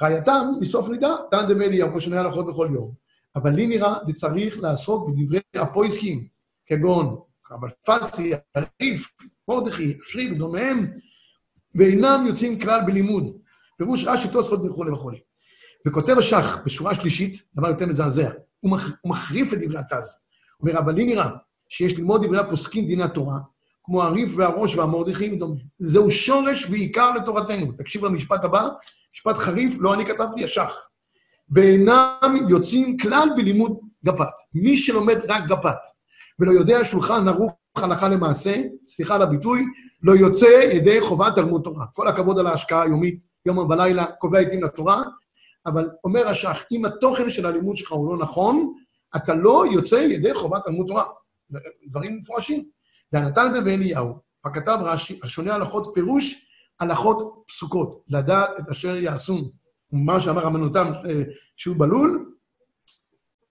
ראייתם, 0.02 0.52
מסוף 0.60 0.88
נידה, 0.88 1.16
תנא 1.30 1.42
דמי 1.42 1.64
אליהו, 1.64 1.90
כמו 1.90 2.00
שני 2.00 2.16
הלכות 2.16 2.46
בכל 2.46 2.68
יום. 2.72 2.92
אבל 3.36 3.50
לי 3.50 3.66
נראה, 3.66 3.94
זה 4.06 4.12
צריך 4.12 4.58
לעסוק 4.58 5.08
בדברי 5.08 5.40
הפויסקים, 5.56 6.26
כגון 6.66 7.16
רב 7.50 7.64
אלפסי, 7.64 8.32
הריף, 8.54 9.14
מרדכי, 9.48 9.98
אשרי 10.02 10.32
ודומיהם, 10.32 10.86
ואינם 11.74 12.24
יוצאים 12.26 12.58
כלל 12.58 12.80
בלימוד. 12.86 13.36
פירוש 13.78 14.04
רש"י, 14.04 14.28
תוספות 14.28 14.60
וכולי 14.64 14.90
וכולי. 14.90 15.20
וכותב 15.86 16.18
השח 16.18 16.58
בשורה 16.64 16.94
שלישית, 16.94 17.42
דבר 17.54 17.68
יותר 17.68 17.86
מזעזע, 17.86 18.30
הוא, 18.60 18.70
מח, 18.70 18.92
הוא 19.00 19.10
מחריף 19.10 19.52
את 19.52 19.58
דברי 19.58 19.78
התז. 19.78 20.24
הוא 20.56 20.68
אומר, 20.68 20.80
אבל 20.80 20.94
לי 20.94 21.04
נראה 21.04 21.30
שיש 21.68 21.98
ללמוד 21.98 22.26
דברי 22.26 22.38
הפוסקים 22.38 22.86
דיני 22.86 23.02
התורה, 23.02 23.38
כמו 23.84 24.02
הריף 24.02 24.32
והראש 24.36 24.76
והמרדכי 24.76 25.32
ודומה. 25.32 25.60
זהו 25.78 26.10
שורש 26.10 26.66
ועיקר 26.70 27.10
לתורתנו. 27.10 27.72
תקשיב 27.72 28.04
למשפט 28.04 28.44
הבא, 28.44 28.68
משפט 29.14 29.36
חריף, 29.36 29.74
לא 29.80 29.94
אני 29.94 30.06
כתבתי, 30.06 30.44
השח. 30.44 30.74
ואינם 31.50 32.36
יוצאים 32.48 32.96
כלל 32.98 33.28
בלימוד 33.36 33.78
גפת. 34.04 34.32
מי 34.54 34.76
שלומד 34.76 35.18
רק 35.28 35.42
גפת 35.48 35.78
ולא 36.40 36.52
יודע 36.52 36.84
שולחן 36.84 37.28
ערוך 37.28 37.52
הלכה 37.76 38.08
למעשה, 38.08 38.62
סליחה 38.86 39.14
על 39.14 39.22
הביטוי, 39.22 39.64
לא 40.02 40.12
יוצא 40.12 40.46
ידי 40.46 41.00
חובת 41.00 41.34
תלמוד 41.34 41.62
תורה. 41.64 41.86
כל 41.94 42.08
הכבוד 42.08 42.38
על 42.38 42.46
ההשקעה 42.46 42.82
היומית, 42.82 43.24
יום 43.46 43.58
ובלילה, 43.58 44.06
קובע 44.06 44.38
עיתים 44.38 44.64
לתורה, 44.64 45.02
אבל 45.66 45.88
אומר 46.04 46.28
השח, 46.28 46.62
אם 46.72 46.84
התוכן 46.84 47.30
של 47.30 47.46
הלימוד 47.46 47.76
שלך 47.76 47.92
הוא 47.92 48.10
לא 48.10 48.22
נכון, 48.22 48.72
אתה 49.16 49.34
לא 49.34 49.64
יוצא 49.72 49.94
ידי 49.94 50.34
חובת 50.34 50.64
תלמוד 50.64 50.86
תורה. 50.86 51.04
דברים 51.86 52.18
מפורשים. 52.18 52.64
דה 53.12 53.28
ואליהו, 53.64 54.14
וכתב 54.46 54.78
רש"י, 54.80 55.20
השונה 55.22 55.54
הלכות 55.54 55.90
פירוש 55.94 56.50
הלכות 56.80 57.44
פסוקות, 57.46 58.04
לדעת 58.08 58.50
את 58.58 58.68
אשר 58.70 58.96
יעשו. 58.96 59.50
מה 59.92 60.20
שאמר 60.20 60.42
רבנו 60.42 60.68
תם, 60.68 60.92
אה, 61.08 61.22
שהוא 61.56 61.76
בלול, 61.78 62.32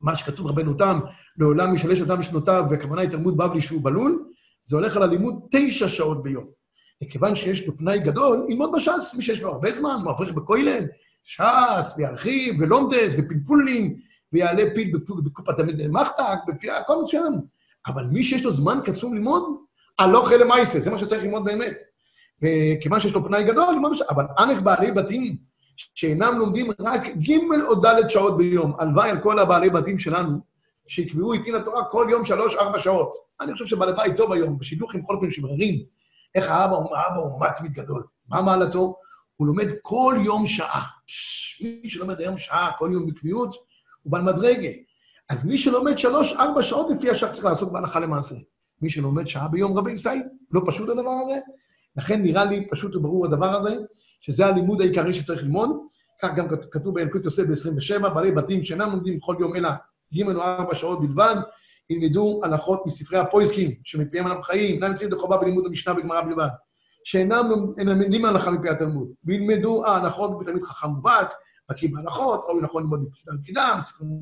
מה 0.01 0.18
שכתוב 0.18 0.48
רבנו 0.48 0.74
תם, 0.74 1.00
לעולם 1.38 1.75
ישלש 1.75 2.01
אדם 2.01 2.20
משנותיו, 2.20 2.65
והכוונה 2.70 3.01
היא 3.01 3.10
תלמוד 3.10 3.38
בבלי 3.38 3.62
שהוא 3.62 3.84
בלול, 3.84 4.25
זה 4.63 4.75
הולך 4.75 4.98
על 4.98 5.03
הלימוד 5.03 5.39
תשע 5.51 5.88
שעות 5.88 6.24
ביום. 6.24 6.46
וכיוון 7.03 7.36
שיש 7.36 7.68
לו 7.68 7.77
פנאי 7.77 8.00
גדול, 8.00 8.46
ללמוד 8.50 8.72
בש"ס, 8.75 9.15
מי 9.18 9.24
שיש 9.24 9.41
לו 9.41 9.50
הרבה 9.50 9.72
זמן, 9.72 9.96
הוא 10.03 10.12
אברך 10.12 10.32
בכוילל, 10.32 10.86
ש"ס, 11.24 11.94
וירחיב, 11.98 12.56
ולומדס, 12.60 13.13
ופלפולים, 13.18 14.00
ויעלה 14.34 14.63
פיל 14.75 14.98
בקופת 15.25 15.60
המחתק, 15.60 16.38
הכל 16.82 17.01
מצוין. 17.03 17.34
אבל 17.88 18.03
מי 18.06 18.24
שיש 18.24 18.44
לו 18.44 18.51
זמן 18.51 18.79
קצוב 18.84 19.13
ללמוד, 19.13 19.44
הלוך 20.00 20.32
אלה 20.32 20.46
מייסה, 20.46 20.79
זה 20.79 20.91
מה 20.91 20.98
שצריך 20.98 21.24
ללמוד 21.24 21.44
באמת. 21.44 21.84
וכיוון 22.41 23.00
שיש 23.00 23.13
לו 23.13 23.25
פנאי 23.25 23.44
גדול, 23.44 23.74
ללמוד 23.74 23.91
בש"ס. 23.91 24.01
אבל 24.10 24.25
אנך 24.39 24.62
בעלי 24.62 24.91
בתים 24.91 25.49
שאינם 25.95 26.39
לומדים 26.39 26.71
רק 26.79 27.07
ג' 27.07 27.31
או 27.67 27.75
ד' 27.75 28.09
שעות 28.09 28.38
ביום, 28.38 28.74
הלוואי 28.79 29.09
על 29.09 29.21
כל 29.21 29.39
הבעלי 29.39 29.69
בתים 29.69 30.00
שלנו, 30.00 30.39
שיקבעו 30.88 31.33
איתי 31.33 31.51
לתורה 31.51 31.86
כל 31.86 32.07
יום 32.12 32.25
שלוש-ארבע 32.25 32.79
שעות. 32.79 33.17
אני 33.41 33.53
חושב 33.53 33.65
שבעלי 33.65 33.93
בית 33.93 34.17
טוב 34.17 34.31
היום, 34.31 34.57
בשידוכים 34.57 35.01
בכל 35.01 35.15
אופן 35.15 35.31
שמררים, 35.31 35.83
איך 36.36 36.51
האבא, 36.51 36.75
האבא 36.75 37.19
הוא 37.19 37.41
מתמיד 37.41 37.74
גדול. 37.74 38.03
מה 38.29 38.41
מעלתו? 38.41 38.95
הוא 39.36 39.48
לומד 39.48 39.67
כל 39.81 40.15
יום 40.25 40.48
שעה. 40.48 40.83
מי 41.62 41.89
שלומד 41.89 42.19
היום 42.19 42.38
שעה, 42.38 42.71
כל 42.77 42.89
יום 42.93 43.07
בקביעות, 43.07 43.55
הוא 44.03 44.12
בעל 44.12 44.21
מדרגה. 44.21 44.69
אז 45.29 45.48
מי 45.48 45.57
שלומד 45.57 45.98
שלוש-ארבע 45.98 46.62
שעות 46.62 46.88
לפי 46.89 47.09
השח 47.09 47.31
צריך 47.31 47.45
לעסוק 47.45 47.71
בהלכה 47.71 48.00
למעשה. 48.00 48.36
מי 48.81 48.89
שלומד 48.89 49.27
שעה 49.27 49.48
ביום 49.48 49.77
רבי 49.77 49.91
ישראל, 49.91 50.21
לא 50.51 50.62
פשוט 50.65 50.89
הדבר 50.89 51.12
הזה. 51.24 51.39
לכן 51.96 52.22
נראה 52.24 52.46
לי 52.46 52.68
פשוט 52.72 52.96
וברור 52.96 53.25
הדבר 53.25 53.55
הזה, 53.55 53.77
שזה 54.20 54.46
הלימוד 54.46 54.82
העיקרי 54.82 55.14
שצריך 55.14 55.44
ללמוד. 55.44 55.70
כך 56.22 56.29
גם 56.36 56.48
כתוב 56.72 56.96
באלקוט 56.96 57.25
יוסף 57.25 57.44
ב-27, 57.44 58.10
בעלי 58.10 58.32
בתים 58.32 58.64
שאינם 58.64 58.90
לומדים 58.92 59.18
בכל 59.18 59.36
יום 59.40 59.55
אלא 59.55 59.70
ג' 60.18 60.24
או 60.24 60.42
ארבע 60.42 60.75
שעות 60.75 61.01
בלבד, 61.01 61.36
ילמדו 61.90 62.40
הלכות 62.44 62.84
מספרי 62.86 63.20
הפויסקים, 63.20 63.72
שמפיהם 63.84 64.27
אנחנו 64.27 64.42
חיים, 64.42 64.75
אינם 64.75 64.92
יוצאים 64.92 65.12
לחובה 65.12 65.38
בלימוד 65.38 65.66
המשנה 65.66 65.94
בגמרא 65.94 66.22
בלבד, 66.22 66.48
שאינם 67.03 67.46
לומדים 67.86 68.25
הלכה 68.25 68.51
מפי 68.51 68.70
התלמוד, 68.70 69.08
וילמדו 69.24 69.86
ההלכות 69.86 70.40
בתלמיד 70.40 70.64
חכם 70.64 70.88
מובהק, 70.88 71.27
בקיא 71.70 71.90
בהלכות, 71.92 72.42
ראוי 72.48 72.62
נכון 72.62 72.84
ללמוד 72.84 73.05
בפקידה 73.05 73.34
בפקידה, 73.38 73.75
ספרים 73.79 74.20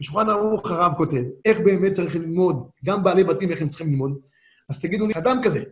בשולחן 0.00 0.30
ערוך 0.30 0.70
הרב 0.70 0.92
כותב, 0.96 1.22
איך 1.44 1.60
באמת 1.60 1.92
צריך 1.92 2.16
ללמוד, 2.16 2.68
גם 2.84 3.04
בעלי 3.04 3.24
בתים, 3.24 3.50
איך 3.50 3.62
הם 3.62 3.68
צריכים 3.68 3.90
ללמוד? 3.90 4.20
אז 4.70 4.80
תגידו 4.80 5.06
לי, 5.06 5.14
אדם 5.16 5.40
כזה, 5.44 5.62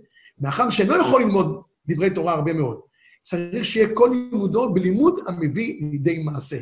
מאחר 0.41 0.71
שלא 0.71 0.95
יכול 0.95 1.23
ללמוד 1.23 1.63
דברי 1.87 2.11
תורה 2.11 2.33
הרבה 2.33 2.53
מאוד, 2.53 2.81
צריך 3.23 3.65
שיהיה 3.65 3.89
כל 3.95 4.11
לימודו 4.13 4.75
בלימוד 4.75 5.21
המביא 5.27 5.91
לידי 5.91 6.23
מעשה. 6.23 6.57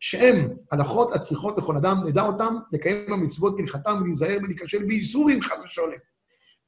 שהם 0.00 0.48
הלכות 0.72 1.12
הצריכות 1.12 1.58
לכל 1.58 1.76
אדם, 1.76 1.96
נדע 2.06 2.22
אותם, 2.22 2.56
לקיים 2.72 3.12
המצוות 3.12 3.56
כהלכתם 3.56 3.98
ולהיזהר 4.00 4.38
ולהיכשל 4.42 4.84
באיסורים 4.84 5.40
חס 5.40 5.62
ושולם. 5.64 5.92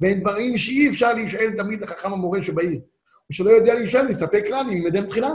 ואין 0.00 0.20
דברים 0.20 0.56
שאי 0.56 0.88
אפשר 0.88 1.12
להישאל 1.12 1.50
תמיד 1.58 1.80
לחכם 1.80 2.12
המורה 2.12 2.42
שבעיר. 2.42 2.80
ושלא 3.30 3.50
יודע 3.50 3.74
להישאל, 3.74 4.02
להסתפק 4.02 4.42
כלל, 4.46 4.66
אם 4.66 4.70
ילמדם 4.70 5.06
תחילה. 5.06 5.30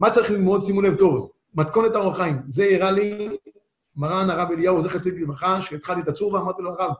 מה 0.00 0.10
צריך 0.10 0.30
ללמוד? 0.30 0.62
שימו 0.62 0.82
לב 0.82 0.94
טוב. 0.94 1.30
מתכונת 1.54 1.96
אור 1.96 2.10
החיים. 2.10 2.36
זה 2.46 2.68
הראה 2.70 2.90
לי 2.90 3.36
מרן 3.96 4.30
הרב 4.30 4.50
אליהו, 4.52 4.82
זכר 4.82 4.98
צדיק 4.98 5.20
לברכה, 5.20 5.62
שהתחלתי 5.62 6.00
את 6.00 6.08
הצור 6.08 6.32
ואמרתי 6.34 6.62
לו, 6.62 6.70
הרב, 6.70 6.92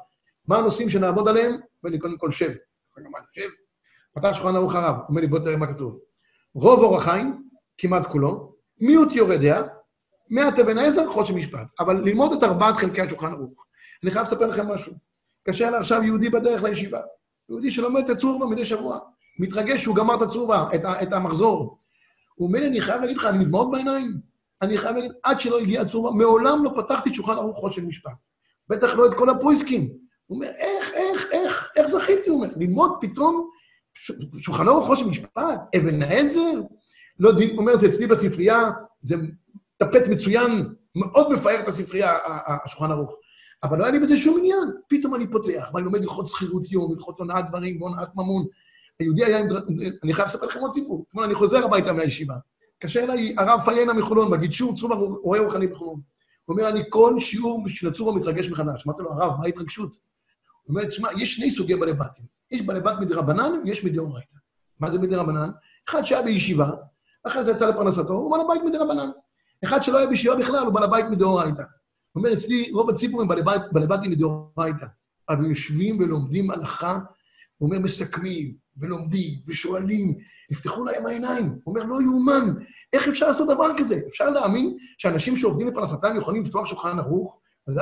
מה 0.49 0.59
הנושאים 0.59 0.91
שנעבוד 0.91 1.29
עליהם? 1.29 1.57
ואני 1.85 1.99
קודם 1.99 2.19
כל 2.19 2.31
שב. 2.31 2.53
שב. 3.33 3.49
פתח 4.15 4.33
שולחן 4.33 4.57
ערוך 4.57 4.75
הרב, 4.75 4.97
אומר 5.09 5.21
לי, 5.21 5.27
בוא 5.27 5.39
תראה 5.39 5.57
מה 5.57 5.67
כתוב. 5.67 5.99
רוב 6.55 6.81
אור 6.81 6.97
החיים, 6.97 7.49
כמעט 7.79 8.07
כולו, 8.07 8.55
מיעוט 8.81 9.13
יורדיה, 9.13 9.63
מעט 10.31 10.59
אבן 10.59 10.79
העזר, 10.79 11.09
חושן 11.09 11.35
משפט. 11.35 11.67
אבל 11.81 11.97
ללמוד 11.97 12.33
את 12.33 12.45
ארבעת 12.45 12.77
חלקי 12.77 13.01
השולחן 13.01 13.33
ערוך. 13.33 13.67
אני 14.03 14.11
חייב 14.11 14.27
לספר 14.27 14.47
לכם 14.47 14.69
משהו. 14.69 14.93
קשה 15.49 15.71
לה 15.71 15.79
עכשיו 15.79 16.03
יהודי 16.03 16.29
בדרך 16.29 16.63
לישיבה. 16.63 17.01
יהודי 17.49 17.71
שלומד 17.71 18.05
את 18.05 18.11
הצורבה 18.11 18.47
מדי 18.47 18.65
שבוע. 18.65 18.99
מתרגש 19.39 19.83
שהוא 19.83 19.97
גמר 19.97 20.17
את 20.17 20.23
הצורבה, 20.23 20.69
את, 20.75 20.81
את 21.03 21.13
המחזור. 21.13 21.79
הוא 22.35 22.49
אומר 22.49 22.61
לי, 22.61 22.67
אני 22.67 22.81
חייב 22.81 23.01
להגיד 23.01 23.17
לך, 23.17 23.27
אני 23.27 23.39
מדמעות 23.39 23.71
בעיניים. 23.71 24.21
אני 24.63 24.79
חייב 24.79 24.97
להגיד, 24.97 25.13
עד 25.23 25.41
שלא 25.41 25.59
הגיע 25.59 25.83
הצורבה, 25.83 26.11
מעולם 26.11 26.65
לא 26.65 26.73
פתחתי 26.77 27.15
שולחן 27.15 27.33
ערוך 27.33 27.59
חושן 27.59 27.87
משפט. 27.87 28.13
בטח 28.69 28.95
לא 28.95 29.07
את 29.07 29.15
כל 29.15 29.31
הפויסקים. 29.31 30.04
הוא 30.27 30.37
אומר, 30.37 30.49
איך, 30.49 30.91
איך, 30.95 31.29
איך, 31.33 31.71
איך 31.77 31.87
זכיתי? 31.87 32.31
הוא 32.31 32.43
אומר, 32.43 32.55
ללמוד 32.57 32.93
פתאום 33.01 33.51
שולחן 34.41 34.69
ערוך 34.69 34.87
חושן 34.87 35.07
משפט, 35.07 35.61
אבן 35.77 36.03
העזר? 36.03 36.61
לא 37.19 37.29
יודעים, 37.29 37.51
הוא 37.51 37.59
אומר, 37.59 37.77
זה 37.77 37.87
אצלי 37.87 38.07
בספרייה, 38.07 38.71
זה 39.03 39.17
טפט 39.77 40.09
מצוין, 40.09 40.75
מאוד 40.97 41.33
מפאר 41.33 41.61
את 41.61 41.69
הספרייה, 41.69 42.17
השולחן 42.65 42.91
ערוך. 42.91 43.17
אבל 43.63 43.79
לא 43.79 43.85
היה 43.85 43.93
לי 43.93 44.01
בזה 44.01 44.17
שום 44.17 44.39
עניין. 44.39 44.69
פתאום 44.89 45.15
אני 45.15 45.27
פותח, 45.31 45.71
ואני 45.75 45.85
לומד 45.85 46.03
הלכות 46.03 46.29
שכירות 46.29 46.73
יום, 46.73 46.93
הלכות 46.93 47.19
הונאת 47.19 47.45
דברים 47.49 47.83
והונאת 47.83 48.09
ממון. 48.15 48.45
היהודי 49.01 49.25
היה. 49.25 49.41
אני 50.05 50.13
חייב 50.13 50.29
לספר 50.29 50.47
לכם 50.47 50.61
עוד 50.61 50.73
סיפור. 50.73 51.05
אתמול 51.09 51.25
אני 51.25 51.35
חוזר 51.35 51.65
הביתה 51.65 51.93
מהישיבה. 51.93 52.35
התקשר 52.77 53.01
אליי 53.01 53.35
הרב 53.39 53.61
פיינה 53.65 53.93
מחולון, 53.93 54.31
בגידשור 54.31 54.77
צובה 54.77 54.95
רואה 54.95 55.41
רוחני 55.41 55.67
בחולון. 55.67 56.01
הוא 56.45 56.57
אומר, 56.57 56.69
אני 56.69 56.81
כל 56.89 57.21
שיעור 57.21 57.69
של 57.69 57.89
הצובה 57.89 58.13
מתרגש 58.13 58.49
מחדש. 58.49 58.87
אמרתי 58.87 59.03
לו, 59.03 59.13
הרב, 59.13 59.33
מה 59.39 59.45
ההתרגשות? 59.45 59.97
הוא 60.65 60.77
אומר, 60.77 60.89
תשמע, 60.89 61.09
יש 61.19 61.35
שני 61.35 61.51
סוגי 61.51 61.77
בעלי 61.77 61.93
בתים. 61.93 62.25
יש 62.51 62.63
בעלי 62.63 62.81
בת 62.81 62.95
מדרבנן, 63.01 63.53
ויש 63.65 63.85
מדאורייתא. 63.85 64.37
מה 64.81 64.91
זה 64.91 64.99
מדרבנן? 64.99 65.51
אחד 65.89 66.05
שהיה 66.05 66.23
בישיבה, 66.23 66.71
אחרי 67.25 67.45
זה 67.45 67.51
יצא 67.51 67.69
לפרנסתו, 67.69 68.13
הוא 68.13 68.31
בעל 68.31 68.41
הבית 68.41 68.63
מדרבנן. 68.63 69.11
אחד 69.65 69.83
שלא 69.83 69.99
היה 69.99 70.07
בישיבה 70.07 70.37
בכלל, 70.37 70.65
הוא 70.65 70.75
בעל 70.75 70.85
הבית 70.85 71.07
מדאורייתא. 71.11 71.63
הוא 72.13 72.23
אומר, 72.23 72.33
אצלי 72.33 72.71
רוב 72.71 72.91
הציפורים 72.91 73.29
בעלי 73.29 73.87
בתים 73.87 74.11
מדאורייתא. 74.11 74.87
אבל 75.29 75.47
יושבים 75.47 75.99
ולומדים 76.01 76.51
הלכה, 76.51 76.99
הוא 77.59 77.69
אומר, 77.69 77.79
מסכמים, 77.79 78.55
ולומדים, 78.77 79.39
ושואלים, 79.47 80.19
יפתחו 80.51 80.85
להם 80.85 81.07
העיניים. 81.07 81.59
הוא 81.65 81.75
אומר, 81.75 81.85
לא 81.85 82.03
יאומן, 82.03 82.55
איך 82.93 83.09
אפשר 83.09 83.29
לעשות 83.29 83.49
דבר 83.49 83.69
כזה? 83.79 84.01
אפשר 84.09 84.31
להאמין 84.31 84.77
שאנשים 84.99 85.37
שעובדים 85.37 85.67
לפרנסתם 85.69 86.17
יכולים 86.17 86.43
לפתוח 86.43 86.67
שולחן 86.67 86.99
ערוך, 86.99 87.39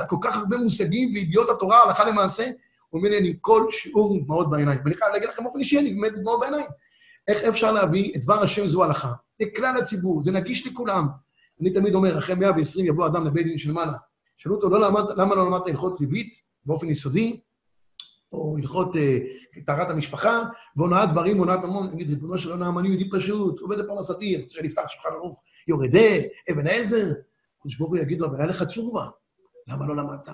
כל 0.08 0.16
כך 0.22 0.36
הרבה 0.36 0.56
מושגים 0.56 1.14
וידיעות 1.14 1.50
התורה 1.50 1.82
הלכה 1.82 2.04
למעשה? 2.04 2.50
לי, 2.94 3.18
אני 3.18 3.34
כל 3.40 3.66
שיעור 3.70 4.24
דמעות 4.24 4.50
בעיניים. 4.50 4.80
ואני 4.84 4.94
חייב 4.94 5.12
להגיד 5.12 5.28
לכם 5.28 5.44
באופן 5.44 5.58
אישי, 5.58 5.78
אני 5.78 5.94
באמת 5.94 6.18
דמעות 6.18 6.40
בעיניים. 6.40 6.66
איך 7.28 7.44
אפשר 7.44 7.72
להביא 7.72 8.12
את 8.16 8.20
דבר 8.20 8.42
השם 8.42 8.66
זו 8.66 8.84
הלכה? 8.84 9.12
לכלל 9.40 9.76
הציבור, 9.76 10.22
זה 10.22 10.32
נגיש 10.32 10.66
לכולם. 10.66 11.06
אני 11.60 11.70
תמיד 11.70 11.94
אומר, 11.94 12.18
אחרי 12.18 12.34
120 12.34 12.86
יבוא 12.86 13.06
אדם 13.06 13.26
לבית 13.26 13.46
דין 13.46 13.58
של 13.58 13.72
מעלה. 13.72 13.96
שאלו 14.36 14.54
אותו, 14.54 14.68
לא 14.68 14.80
למד, 14.80 15.02
למה 15.16 15.34
לא 15.34 15.46
למדת 15.46 15.66
הלכות 15.66 16.00
ריבית 16.00 16.34
באופן 16.64 16.88
יסודי, 16.88 17.40
או 18.32 18.56
הלכות 18.58 18.96
אה, 18.96 19.18
טהרת 19.66 19.90
המשפחה, 19.90 20.42
והונאת 20.76 21.08
דברים, 21.08 21.38
הונאת 21.38 21.64
ממון. 21.64 21.86
אני 21.86 21.94
אגיד, 21.94 22.08
ריבונו 22.10 22.38
של 22.38 22.50
עולם, 22.50 22.78
אני 22.78 22.88
יהודי 22.88 23.10
פשוט, 23.10 23.60
עובד 23.60 23.78
בפרנסתי, 23.78 24.34
אני 24.34 24.42
רוצה 24.42 24.54
שנפתח 24.54 24.82
שולחן 24.88 25.08
ערוך, 25.14 25.42
יורדה, 25.68 26.10
אבן 26.52 26.66
עזר. 26.66 27.12
קדוש 27.62 27.76
ברוך 27.76 27.90
הוא 27.90 27.98
יגיד 27.98 28.20
לו, 28.20 28.26
אבל 28.26 28.36
היה 28.36 28.46
לך 28.46 28.62
צורבה, 28.62 29.06
למה 29.68 29.86
לא 29.86 29.96
למדת? 29.96 30.28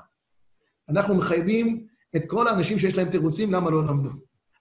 אנחנו 0.89 1.15
מחייבים 1.15 1.87
את 2.17 2.23
כל 2.27 2.49
האנשים 2.49 2.79
שיש 2.79 2.97
להם 2.97 3.11
תירוצים 3.11 3.53
למה 3.53 3.71
לא 3.71 3.87
למדו. 3.87 4.11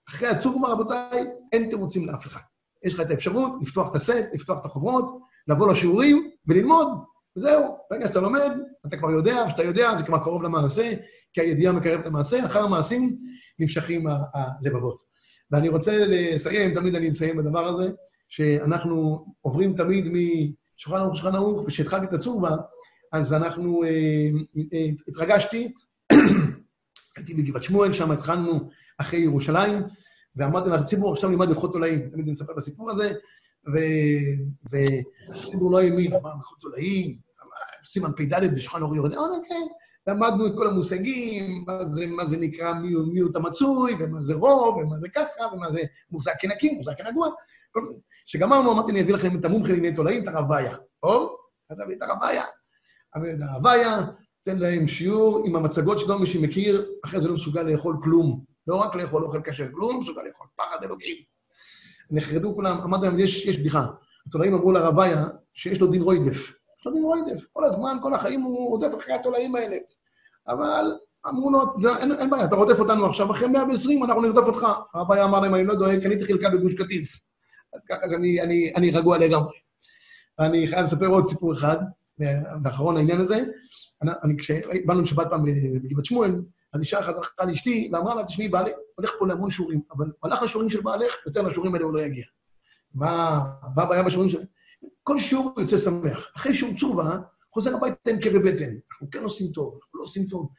אחרי 0.09 0.27
הצורמה, 0.27 0.67
רבותיי, 0.67 1.25
אין 1.53 1.69
תירוצים 1.69 2.07
לאף 2.07 2.25
אחד. 2.25 2.39
יש 2.83 2.93
לך 2.93 3.01
את 3.01 3.09
האפשרות 3.09 3.51
לפתוח 3.61 3.89
את 3.89 3.95
הסט, 3.95 4.25
לפתוח 4.33 4.59
את 4.59 4.65
החוברות, 4.65 5.19
לבוא 5.47 5.71
לשיעורים 5.71 6.29
וללמוד, 6.47 6.87
וזהו. 7.37 7.77
ברגע 7.91 8.07
שאתה 8.07 8.19
לומד, 8.19 8.51
אתה 8.85 8.97
כבר 8.97 9.11
יודע, 9.11 9.43
וכשאתה 9.45 9.63
יודע, 9.63 9.95
זה 9.95 10.03
כבר 10.03 10.19
קרוב 10.19 10.43
למעשה, 10.43 10.93
כי 11.33 11.41
הידיעה 11.41 11.73
מקרבת 11.73 12.01
את 12.01 12.05
המעשה, 12.05 12.45
אחר 12.45 12.63
המעשים 12.63 13.17
נמשכים 13.59 14.07
הלבבות. 14.33 15.01
ואני 15.51 15.69
רוצה 15.69 16.05
לסיים, 16.07 16.73
תמיד 16.73 16.95
אני 16.95 17.09
מסיים 17.09 17.37
בדבר 17.37 17.67
הזה, 17.67 17.89
שאנחנו 18.29 19.25
עוברים 19.41 19.73
תמיד 19.73 20.05
משולחן 20.07 21.01
ערוך 21.01 21.13
לשולחן 21.13 21.35
ערוך, 21.35 21.63
וכשהתחלתי 21.63 22.05
את 22.05 22.13
הצורבה, 22.13 22.55
אז 23.11 23.33
אנחנו, 23.33 23.83
אה, 23.83 23.89
אה, 24.73 24.89
התרגשתי, 25.07 25.73
הייתי 27.17 27.33
בגבעת 27.33 27.63
שמואל, 27.63 27.93
שם 27.93 28.11
התחלנו 28.11 28.69
אחרי 28.97 29.19
ירושלים, 29.19 29.83
ואמרתי 30.35 30.69
לציבור, 30.69 31.13
עכשיו 31.13 31.29
נלמד 31.29 31.47
הלכות 31.47 31.71
תולעים. 31.71 31.99
תמיד 31.99 32.23
אני 32.23 32.31
מספר 32.31 32.53
את 32.53 32.57
הסיפור 32.57 32.91
הזה, 32.91 33.13
והציבור 34.71 35.71
לא 35.71 35.81
האמין, 35.81 36.13
אמר, 36.13 36.31
הלכות 36.31 36.57
תולעים, 36.61 37.17
סימן 37.85 38.11
פ"ד 38.11 38.55
בשולחן 38.55 38.81
ערוך 38.81 38.95
יורד, 38.95 39.13
אמרנו, 39.13 39.41
כן. 39.49 39.67
למדנו 40.07 40.47
את 40.47 40.51
כל 40.57 40.67
המושגים, 40.67 41.63
מה 41.67 41.85
זה, 41.85 42.07
מה 42.07 42.25
זה 42.25 42.37
נקרא 42.37 42.73
מיעוט 43.13 43.35
המצוי, 43.35 43.95
ומה 43.99 44.21
זה 44.21 44.33
רוב, 44.33 44.77
ומה 44.77 44.99
זה 44.99 45.07
ככה, 45.15 45.43
ומה 45.53 45.71
זה 45.71 45.79
מושג 46.11 46.31
כנקים, 46.39 46.77
מושג 46.77 46.93
כנגוע, 46.97 47.29
כל 47.71 47.85
זה. 47.85 47.93
כשגמרנו, 48.25 48.71
אמרתי, 48.71 48.91
אני 48.91 49.01
אביא 49.01 49.13
לכם 49.13 49.39
את 49.39 49.45
המומחה 49.45 49.73
לענייני 49.73 49.95
תולעים, 49.95 50.23
את 50.23 50.27
הרב 50.27 50.49
ויה. 50.49 50.75
טוב? 51.01 51.35
אתה 51.71 51.85
מביא 51.85 51.95
את 51.95 52.01
הרב 52.01 52.17
ויה. 52.21 52.43
הרב 53.15 53.65
ויה, 53.65 54.05
תן 54.47 54.57
להם 54.57 54.87
שיעור 54.87 55.41
עם 55.45 55.55
המצגות 55.55 55.99
שלו, 55.99 56.19
מי 56.19 56.27
שמכיר, 56.27 56.85
אחרי 57.05 57.21
זה 57.21 57.27
לא 57.27 57.35
מסוגל 57.35 57.61
לאכול 57.61 57.97
כלום. 58.03 58.43
לא 58.67 58.75
רק 58.75 58.95
לאכול 58.95 59.23
אוכל 59.23 59.41
כשר, 59.43 59.67
כלום, 59.71 59.95
לא 59.95 60.01
מסוגל 60.01 60.21
לאכול 60.21 60.47
פחד 60.55 60.83
אלוקים. 60.83 61.15
נחרדו 62.11 62.55
כולם, 62.55 62.77
אמרתי 62.83 63.05
להם, 63.05 63.19
יש, 63.19 63.45
יש 63.45 63.57
בדיחה. 63.57 63.85
התולעים 64.27 64.53
אמרו 64.53 64.71
לרב 64.71 64.97
ויה 64.97 65.25
שיש 65.53 65.81
לו 65.81 65.87
דין 65.87 66.01
רוידף. 66.01 66.53
יש 66.79 66.85
לו 66.85 66.91
דין 66.93 67.03
רוידף. 67.03 67.45
כל 67.53 67.65
הזמן, 67.65 67.97
כל 68.01 68.13
החיים 68.13 68.41
הוא 68.41 68.69
רודף 68.69 68.97
אחרי 68.97 69.13
התולעים 69.13 69.55
האלה. 69.55 69.77
אבל 70.47 70.85
אמרו 71.27 71.51
לו, 71.51 71.59
אין, 71.99 72.11
אין 72.11 72.29
בעיה, 72.29 72.45
אתה 72.45 72.55
רודף 72.55 72.79
אותנו 72.79 73.05
עכשיו, 73.05 73.31
אחרי 73.31 73.47
120 73.47 74.03
אנחנו 74.03 74.21
נרדוף 74.21 74.47
אותך. 74.47 74.67
הרב 74.93 75.09
ויה 75.09 75.23
אמר 75.23 75.39
להם, 75.39 75.55
אני 75.55 75.65
לא 75.65 75.75
דואג, 75.75 76.03
קניתי 76.03 76.25
חלקה 76.25 76.49
בגוש 76.49 76.73
קטיף. 76.73 77.19
אז 77.73 77.79
ככה 77.89 78.05
אני, 78.05 78.41
אני, 78.41 78.73
אני 78.75 78.91
רגוע 78.91 79.17
לגמרי. 79.17 79.57
ואני 80.39 80.67
חייב 80.67 80.83
לספר 80.83 81.07
עוד 81.07 81.25
סיפור 81.25 81.53
אחד, 81.53 81.77
ואחרון 82.63 82.95
לעניין 82.95 83.21
הזה. 83.21 83.45
אני, 84.01 84.37
כשבאנו 84.37 85.01
לשבת 85.01 85.27
פעם 85.29 85.45
בגבעת 85.83 86.05
שמואל, 86.05 86.31
אז 86.73 86.81
אישה 86.81 86.99
אחת 86.99 87.15
הלכה 87.15 87.45
לאשתי 87.45 87.89
ואמרה 87.93 88.15
לה, 88.15 88.23
תשמעי, 88.23 88.49
בעלי 88.49 88.71
הולך 88.95 89.11
פה 89.19 89.27
להמון 89.27 89.51
שיעורים, 89.51 89.81
אבל 89.91 90.11
הלך 90.23 90.43
לשיעורים 90.43 90.69
של 90.69 90.81
בעלך, 90.81 91.15
יותר 91.25 91.41
לשיעורים 91.41 91.73
האלה 91.73 91.85
הוא 91.85 91.93
לא 91.93 91.99
יגיע. 91.99 92.25
מה, 92.93 93.41
מה 93.75 93.83
הבעיה 93.83 94.03
בשיעורים 94.03 94.29
שלהם? 94.29 94.45
כל 95.03 95.19
שיעור 95.19 95.51
הוא 95.55 95.61
יוצא 95.61 95.77
שמח. 95.77 96.31
אחרי 96.35 96.55
שיעור 96.55 96.73
תשובה, 96.73 97.17
חוזר 97.53 97.75
הביתה 97.75 98.11
עם 98.11 98.21
כאבי 98.21 98.39
בטן. 98.39 98.75
אנחנו 98.91 99.09
כן 99.11 99.23
עושים 99.23 99.47
טוב, 99.47 99.73
אנחנו 99.73 99.99
לא 99.99 100.03
עושים 100.03 100.27
טוב. 100.27 100.49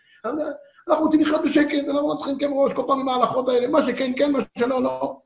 אנחנו 0.88 1.04
רוצים 1.04 1.20
לחיות 1.20 1.40
בשקט, 1.44 1.88
אנחנו 1.88 2.08
לא 2.08 2.14
צריכים 2.18 2.38
כאב 2.38 2.50
ראש 2.50 2.72
כל 2.72 2.82
פעם 2.86 3.00
עם 3.00 3.08
ההלכות 3.08 3.48
האלה, 3.48 3.68
מה 3.68 3.86
שכן, 3.86 4.12
כן, 4.16 4.32
מה 4.32 4.38
שלא, 4.58 4.82
לא. 4.82 5.20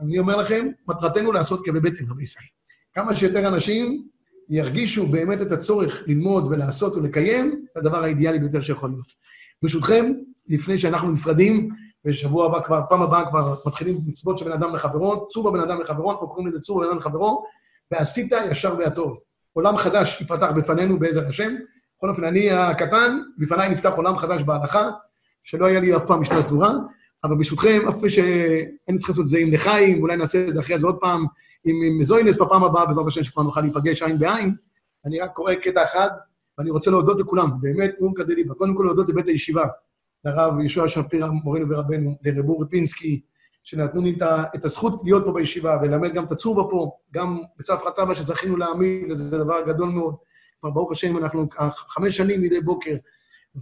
אני 0.00 0.18
אומר 0.18 0.36
לכם, 0.36 0.68
מטרתנו 0.88 1.32
לעשות 1.32 1.64
כאבי 1.64 1.80
בטן, 1.80 2.04
רבי 2.10 2.22
ישראל. 2.22 2.46
כמה 2.94 3.16
שיותר 3.16 3.48
אנשים 3.48 4.08
ירגישו 4.48 5.06
באמת 5.06 5.42
את 5.42 5.52
הצורך 5.52 6.02
ללמוד 6.06 6.46
ולעשות 6.50 6.96
ולקיים, 6.96 7.50
זה 7.50 7.80
הדבר 7.80 8.04
האידיאלי 8.04 8.38
ביותר 8.38 8.60
שיכול 8.60 8.90
להיות. 8.90 9.12
ברשותכם, 9.62 10.12
לפני 10.48 10.78
שאנחנו 10.78 11.12
נפרדים, 11.12 11.68
בשבוע 12.04 12.46
הבא 12.46 12.60
כבר, 12.60 12.80
פעם 12.88 13.02
הבאה 13.02 13.26
כבר 13.30 13.54
מתחילים 13.66 13.94
מצוות 14.08 14.38
של 14.38 14.44
בן 14.44 14.52
אדם 14.52 14.74
לחברו, 14.74 15.28
צור 15.28 15.50
בבן 15.50 15.60
אדם 15.60 15.80
לחברו, 15.80 16.12
אנחנו 16.12 16.28
קוראים 16.28 16.46
לזה 16.46 16.60
צור 16.60 16.80
בבן 16.80 16.88
אדם 16.88 16.98
לחברו, 16.98 17.44
ועשית 17.90 18.32
ישר 18.50 18.74
והטוב. 18.78 19.18
עולם 19.52 19.76
חדש 19.76 20.20
ייפתח 20.20 20.50
בפנינו 20.56 20.98
בעזר 20.98 21.28
השם. 21.28 21.54
בכל 21.98 22.10
אופן, 22.10 22.24
אני 22.24 22.50
הקטן, 22.50 23.18
בפניי 23.38 23.68
נפתח 23.68 23.92
עולם 23.96 24.16
חדש 24.16 24.42
בהלכה, 24.42 24.90
שלא 25.44 25.66
היה 25.66 25.80
לי 25.80 25.96
אף 25.96 26.06
פעם 26.06 26.20
משנה 26.20 26.42
סדורה, 26.42 26.72
אבל 27.24 27.34
ברשותכם, 27.36 27.80
אף 27.88 28.08
שאני 28.08 28.98
צריך 28.98 29.10
לעשות 29.10 29.24
את 29.24 29.26
זה 29.26 29.38
עם 29.38 29.52
לחיים, 29.52 30.02
אולי 30.02 30.16
נעשה 30.16 30.48
את 30.48 30.54
זה 30.54 30.60
אחרי 30.60 30.78
זה 30.78 30.86
עוד 30.86 30.96
פעם, 31.00 31.26
עם 31.64 32.02
זוינס 32.02 32.36
בפעם 32.36 32.64
הבאה, 32.64 32.86
בעזרת 32.86 33.06
השם 33.06 33.22
שכבר 33.22 33.42
נוכל 33.42 33.60
להיפגש 33.60 34.02
עין 34.02 34.18
בעין. 34.18 34.54
אני 35.06 35.20
רק 35.20 35.32
קורא 35.32 35.54
קטע 35.54 35.84
אחד, 35.84 36.08
ואני 36.58 36.70
רוצה 36.70 36.90
להודות 36.90 37.20
לכולם, 37.20 37.50
באמת, 37.60 37.94
נאום 38.00 38.14
כדליבה. 38.14 38.54
קודם 38.54 38.74
כל 38.76 38.82
להודות 38.82 39.08
לבית 39.08 39.26
הישיבה, 39.26 39.66
לרב 40.24 40.60
יהושע 40.60 40.88
שפירא, 40.88 41.28
מורנו 41.44 41.70
ורבנו, 41.70 42.16
לרב 42.24 42.50
ריפינסקי, 42.50 43.20
שנתנו 43.64 44.02
לי 44.02 44.16
את 44.54 44.64
הזכות 44.64 45.00
להיות 45.04 45.24
פה 45.24 45.32
בישיבה 45.32 45.76
וללמד 45.82 46.14
גם 46.14 46.24
את 46.24 46.32
הצורבה 46.32 46.70
פה, 46.70 46.90
גם 47.14 47.38
בצפרא 47.58 47.90
טבא 47.90 48.14
שזכינו 48.14 48.56
להאמין, 48.56 49.10
וזה 49.10 49.38
דבר 49.38 49.60
גדול 49.66 49.88
מאוד. 49.88 50.14
כבר 50.60 50.70
ברוך 50.70 50.92
השם, 50.92 51.16
אנחנו 51.16 51.48
חמש 51.88 52.16
שנים 52.16 52.42
מדי 52.42 52.60
בוקר, 52.60 52.94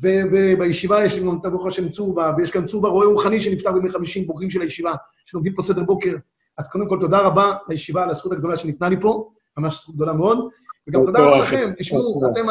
ובישיבה 0.01 1.05
יש 1.05 1.15
לנו 1.15 1.35
את 1.35 1.47
ברוך 1.47 1.67
השם 1.67 1.89
צורבה, 1.89 2.33
ויש 2.37 2.51
כאן 2.51 2.67
צורבה 2.67 2.89
רועה 2.89 3.07
רוחני 3.07 3.41
שנפטר 3.41 3.73
בימי 3.73 3.91
חמישים, 3.91 4.27
בוגרים 4.27 4.51
של 4.51 4.61
הישיבה, 4.61 4.95
שלומדים 5.27 5.55
פה 5.55 5.63
סדר 5.63 5.83
בוקר. 5.85 6.17
אז 6.59 6.71
קודם 6.71 6.89
כל, 6.89 6.97
תודה 7.01 7.19
רבה 7.19 7.57
לישיבה, 7.69 8.03
על 8.03 8.11
הזכות 8.11 8.33
הגדולה 8.33 8.59
שניתנה 8.59 8.89
לי 8.89 9.01
פה, 9.01 9.31
ממש 9.59 9.75
זכות 9.75 9.95
גדולה 9.95 10.13
מאוד. 10.13 10.49
וגם 10.89 11.05
תודה 11.05 11.19
רבה 11.19 11.39
לכם, 11.39 11.71
תשמעו, 11.79 12.23
אתם, 12.33 12.47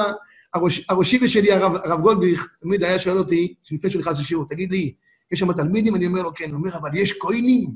הראשי 0.89 1.27
שלי, 1.27 1.51
הרב 1.51 2.01
גולדביך, 2.01 2.55
תמיד 2.61 2.83
היה 2.83 2.99
שואל 2.99 3.17
אותי, 3.17 3.53
לפני 3.71 3.89
שהוא 3.89 3.99
נכנס 3.99 4.19
לשיעור, 4.19 4.45
תגיד 4.49 4.71
לי, 4.71 4.93
יש 5.31 5.39
שם 5.39 5.53
תלמידים? 5.53 5.95
אני 5.95 6.07
אומר 6.07 6.21
לו, 6.21 6.33
כן. 6.33 6.49
הוא 6.49 6.59
אומר, 6.59 6.77
אבל 6.77 6.89
יש 6.93 7.13
קוינים, 7.13 7.69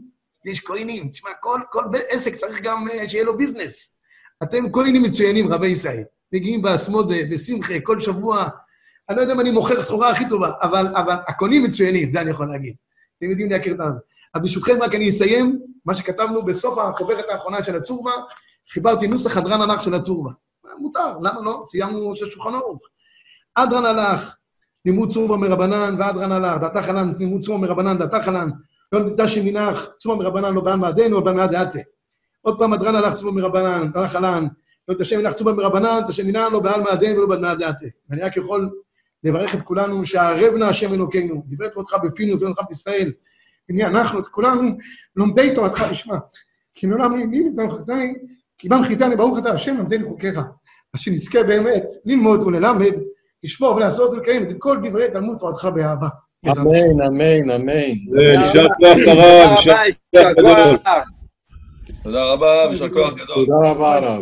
יש 0.46 0.60
קוינים. 0.60 1.10
תשמע, 1.10 1.30
כל, 1.40 1.60
כל 1.72 1.84
עסק 2.10 2.36
צריך 2.36 2.62
גם 2.62 2.88
uh, 2.88 3.10
שיהיה 3.10 3.24
לו 3.24 3.38
ביזנס. 3.38 3.98
אתם 4.44 4.70
קוינים 4.70 5.04
מצוינים, 5.04 5.54
רבי 5.54 5.68
ישראל. 5.68 6.04
מגיעים 6.34 6.62
באסמודה, 6.62 7.16
בשמחה, 7.32 7.74
כל 7.84 8.02
שבוע. 8.02 8.50
אני 9.10 9.18
לא 9.18 9.22
יודע 9.22 9.34
אם 9.34 9.40
אני 9.40 9.52
מוכר 9.52 9.82
סחורה 9.84 10.10
הכי 10.10 10.30
טובה, 10.30 10.52
אבל, 10.62 10.88
אבל 10.88 11.16
הקונים 11.28 11.64
מצוינים, 11.64 12.10
זה 12.10 12.22
אני 12.22 12.32
יכול 12.32 12.48
להגיד. 12.48 12.76
אתם 13.18 13.30
יודעים 13.30 13.52
להכיר 13.52 13.74
את 13.74 13.78
זה. 13.78 14.00
אז 14.34 14.42
ברשותכם, 14.42 14.78
רק 14.82 14.96
אני 14.96 15.10
אסיים, 15.10 15.60
מה 15.86 15.96
שכתבנו 15.96 16.46
בסוף 16.46 16.80
החוברת 16.80 17.26
האחרונה 17.30 17.64
של 17.64 17.76
הצורבה, 17.76 18.12
חיברתי 18.70 19.08
נוסח 19.08 19.38
הדרן 19.38 19.62
הנח 19.62 19.82
של 19.82 19.94
הצורבה. 19.94 20.32
מותר, 20.80 21.18
למה 21.22 21.42
לא? 21.42 21.62
סיימנו 21.64 22.16
של 22.16 22.30
שולחן 22.30 22.56
ערוך. 22.56 22.88
אדרן 23.56 23.86
הלך, 23.86 24.36
לימוד 24.86 25.14
צורבה 25.14 25.38
מרבנן, 25.38 25.96
ואדרן 26.00 26.32
הלך, 26.32 26.62
דעתה 26.62 26.82
חלן, 26.82 27.14
לימוד 27.20 27.42
צורבה 27.42 27.68
מרבנן, 27.68 27.98
דעתה 27.98 28.22
חלן, 28.22 28.50
לא 28.92 29.00
נמצא 29.00 29.28
שמינך, 29.28 29.88
צורבה 30.00 30.24
מרבנן 30.24 30.54
לא 30.54 30.62
בעל 30.62 30.76
מעדנו, 30.76 31.20
אבל 31.20 31.34
מעד 31.34 31.52
דעתה. 31.52 31.80
עוד 32.42 32.60
פעם 32.60 32.74
אדרן 32.74 32.96
הלך 32.96 33.14
צורבה 33.14 33.42
מרבנן, 33.42 33.92
דעתה 33.92 34.08
חלן, 34.08 34.48
לא 34.88 34.94
את 34.94 35.02
השם 35.02 35.18
מינך 35.18 35.34
צורבה 35.34 35.54
מרבנן, 35.64 36.00
מינך 36.26 36.52
לא 36.52 36.60
בעל 36.60 36.82
מעדנו 36.82 37.18
ולא 37.18 37.28
בעל 37.28 37.40
מעד 37.40 37.60
דעתה. 37.60 37.86
ואני 38.10 38.22
רק 38.22 38.38
יכול 38.38 38.70
לברך 39.26 39.56
את 39.56 39.62
כולנו, 39.62 40.06
שערב 40.06 40.54
נא 40.54 40.66
השם 40.66 40.94
אלוקינו, 40.94 41.44
דברי 41.48 41.68
תורתך 41.74 41.96
בפינו 42.04 42.34
ובפינו 42.34 42.56
חבת 42.56 42.72
ישראל. 42.72 43.12
הנה 43.70 43.88
אנחנו, 43.88 44.20
את 44.20 44.28
כולנו, 44.28 44.62
לומדי 45.16 45.56
תורתך 45.56 45.86
לשמה. 45.92 46.18
כי 46.76 46.88
מעולם 46.88 47.18
לי, 47.18 47.26
מי 47.26 47.40
נמצא 47.40 47.66
מחרתני, 47.66 48.14
כי 48.58 48.70
בם 48.70 48.84
חיתני, 48.84 49.16
ברוך 49.16 49.38
אתה 49.38 49.52
השם, 49.52 49.78
למדני 49.78 50.04
חוקיך. 50.04 50.40
אז 50.94 51.00
שנזכה 51.00 51.44
באמת 51.44 51.84
ללמוד 52.06 52.44
וללמד 52.44 52.94
לשמור 53.44 53.76
ולעשות 53.76 54.12
ולקיים 54.12 54.50
את 54.50 54.56
כל 54.60 54.78
דברי 54.84 55.12
תלמוד 55.12 55.38
תורתך 55.38 55.68
באהבה. 55.76 56.08
אמן, 56.48 57.02
אמן, 57.02 57.52
אמן. 57.52 57.96
תודה 62.04 62.34
רבה, 62.34 62.66
יישר 62.70 62.90
כוח 62.90 63.14
גדול. 63.14 63.46
תודה 63.46 63.70
רבה, 63.70 63.96
הרב. 63.96 64.22